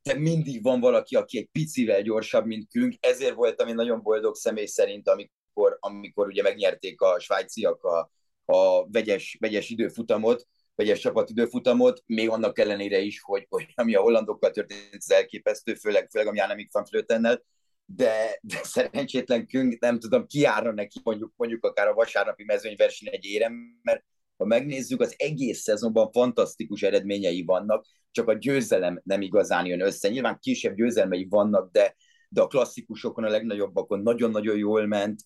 de 0.03 0.13
mindig 0.13 0.63
van 0.63 0.79
valaki, 0.79 1.15
aki 1.15 1.37
egy 1.37 1.49
picivel 1.51 2.01
gyorsabb, 2.01 2.45
mint 2.45 2.67
Künk, 2.69 2.95
ezért 2.99 3.35
voltam 3.35 3.67
én 3.67 3.75
nagyon 3.75 4.01
boldog 4.01 4.35
személy 4.35 4.65
szerint, 4.65 5.09
amikor, 5.09 5.42
amikor 5.79 6.27
ugye 6.27 6.41
megnyerték 6.41 7.01
a 7.01 7.19
svájciak 7.19 7.83
a, 7.83 8.11
a 8.45 8.89
vegyes, 8.89 9.37
vegyes 9.39 9.69
időfutamot, 9.69 10.47
vegyes 10.75 10.99
csapat 10.99 11.29
időfutamot, 11.29 12.03
még 12.05 12.29
annak 12.29 12.59
ellenére 12.59 12.99
is, 12.99 13.21
hogy, 13.21 13.45
hogy 13.49 13.65
ami 13.75 13.95
a 13.95 14.01
hollandokkal 14.01 14.51
történt, 14.51 14.87
ez 14.91 15.09
elképesztő, 15.09 15.73
főleg, 15.73 16.09
főleg 16.09 16.27
ami 16.27 16.39
Annemiek 16.39 16.71
van 16.71 16.85
Flötennel, 16.85 17.43
de, 17.85 18.39
de 18.41 18.59
szerencsétlen 18.63 19.47
Künk, 19.47 19.79
nem 19.79 19.99
tudom, 19.99 20.25
kiára 20.25 20.71
neki 20.71 20.99
mondjuk, 21.03 21.33
mondjuk 21.35 21.65
akár 21.65 21.87
a 21.87 21.93
vasárnapi 21.93 22.43
mezőnyverseny 22.43 23.13
egy 23.13 23.25
érem, 23.25 23.79
mert 23.81 24.03
ha 24.37 24.45
megnézzük, 24.45 25.01
az 25.01 25.13
egész 25.17 25.61
szezonban 25.61 26.11
fantasztikus 26.11 26.81
eredményei 26.81 27.43
vannak, 27.43 27.85
csak 28.11 28.27
a 28.27 28.33
győzelem 28.33 29.01
nem 29.03 29.21
igazán 29.21 29.65
jön 29.65 29.81
össze. 29.81 30.09
Nyilván 30.09 30.39
kisebb 30.39 30.75
győzelmei 30.75 31.27
vannak, 31.29 31.71
de, 31.71 31.95
de 32.29 32.41
a 32.41 32.47
klasszikusokon, 32.47 33.23
a 33.23 33.29
legnagyobbakon 33.29 33.99
nagyon-nagyon 33.99 34.57
jól 34.57 34.85
ment, 34.85 35.21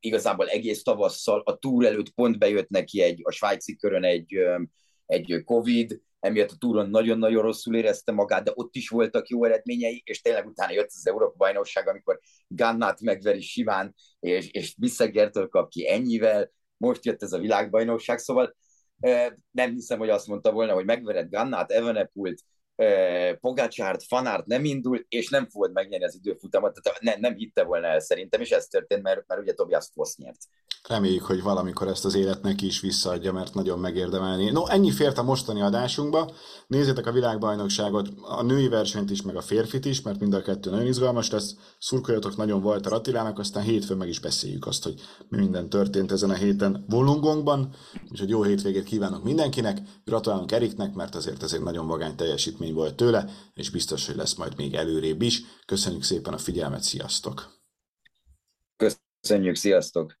igazából 0.00 0.48
egész 0.48 0.82
tavasszal 0.82 1.42
a 1.44 1.58
túr 1.58 1.86
előtt 1.86 2.10
pont 2.10 2.38
bejött 2.38 2.68
neki 2.68 3.02
egy, 3.02 3.20
a 3.22 3.30
svájci 3.30 3.76
körön 3.76 4.04
egy, 4.04 4.38
egy 5.06 5.42
Covid, 5.44 6.00
emiatt 6.20 6.50
a 6.50 6.56
túron 6.58 6.90
nagyon-nagyon 6.90 7.42
rosszul 7.42 7.74
érezte 7.74 8.12
magát, 8.12 8.44
de 8.44 8.52
ott 8.54 8.74
is 8.74 8.88
voltak 8.88 9.28
jó 9.28 9.44
eredményei, 9.44 10.02
és 10.04 10.20
tényleg 10.20 10.46
utána 10.46 10.72
jött 10.72 10.90
az 10.94 11.06
Európa-bajnokság, 11.06 11.88
amikor 11.88 12.20
Gannát 12.48 13.00
megveri 13.00 13.40
simán, 13.40 13.94
és, 14.20 14.50
és 14.50 14.74
Bisseggertől 14.78 15.48
kap 15.48 15.70
ki 15.70 15.88
ennyivel, 15.88 16.52
most 16.76 17.04
jött 17.04 17.22
ez 17.22 17.32
a 17.32 17.38
világbajnokság, 17.38 18.18
szóval 18.18 18.56
nem 19.50 19.72
hiszem, 19.72 19.98
hogy 19.98 20.08
azt 20.08 20.26
mondta 20.26 20.52
volna, 20.52 20.72
hogy 20.72 20.84
megvered 20.84 21.30
Gannát, 21.30 21.70
Evenepult, 21.70 22.40
Pogácsárt, 23.40 24.02
Fanárt 24.02 24.46
nem 24.46 24.64
indul, 24.64 25.04
és 25.08 25.28
nem 25.28 25.48
fogod 25.48 25.72
megnyerni 25.72 26.04
az 26.04 26.14
időfutamot, 26.14 26.78
tehát 26.82 27.00
nem, 27.00 27.20
nem 27.20 27.34
hitte 27.34 27.64
volna 27.64 27.86
el 27.86 28.00
szerintem, 28.00 28.40
és 28.40 28.50
ez 28.50 28.66
történt, 28.66 29.02
mert, 29.02 29.24
mert 29.26 29.40
ugye 29.40 29.52
Tobias 29.52 29.88
Foss 29.94 30.16
nyert. 30.16 30.38
Reméljük, 30.88 31.22
hogy 31.22 31.42
valamikor 31.42 31.88
ezt 31.88 32.04
az 32.04 32.14
élet 32.14 32.42
neki 32.42 32.66
is 32.66 32.80
visszaadja, 32.80 33.32
mert 33.32 33.54
nagyon 33.54 33.78
megérdemelni. 33.78 34.50
No, 34.50 34.66
ennyi 34.66 34.90
fért 34.90 35.18
a 35.18 35.22
mostani 35.22 35.62
adásunkba. 35.62 36.32
Nézzétek 36.66 37.06
a 37.06 37.12
világbajnokságot, 37.12 38.08
a 38.22 38.42
női 38.42 38.68
versenyt 38.68 39.10
is, 39.10 39.22
meg 39.22 39.36
a 39.36 39.40
férfit 39.40 39.84
is, 39.84 40.02
mert 40.02 40.20
mind 40.20 40.34
a 40.34 40.42
kettő 40.42 40.70
nagyon 40.70 40.86
izgalmas 40.86 41.30
lesz. 41.30 41.54
Szurkoljatok 41.78 42.36
nagyon 42.36 42.62
Walter 42.62 42.92
Attilának, 42.92 43.38
aztán 43.38 43.62
hétfőn 43.62 43.96
meg 43.96 44.08
is 44.08 44.20
beszéljük 44.20 44.66
azt, 44.66 44.82
hogy 44.82 44.94
mi 45.28 45.38
minden 45.38 45.68
történt 45.68 46.12
ezen 46.12 46.30
a 46.30 46.34
héten 46.34 46.84
Volungongban, 46.88 47.74
és 48.10 48.18
hogy 48.18 48.28
jó 48.28 48.42
hétvégét 48.42 48.84
kívánok 48.84 49.24
mindenkinek. 49.24 49.78
Gratulálunk 50.04 50.52
Eriknek, 50.52 50.94
mert 50.94 51.14
azért 51.14 51.42
ez 51.42 51.52
egy 51.52 51.62
nagyon 51.62 51.86
vagány 51.86 52.16
teljesítmény 52.16 52.69
volt 52.72 52.94
tőle, 52.94 53.30
és 53.54 53.70
biztos, 53.70 54.06
hogy 54.06 54.16
lesz 54.16 54.34
majd 54.34 54.56
még 54.56 54.74
előrébb 54.74 55.22
is. 55.22 55.42
Köszönjük 55.66 56.02
szépen 56.02 56.32
a 56.32 56.38
figyelmet, 56.38 56.82
sziasztok! 56.82 57.58
Köszönjük, 58.76 59.56
sziasztok! 59.56 60.19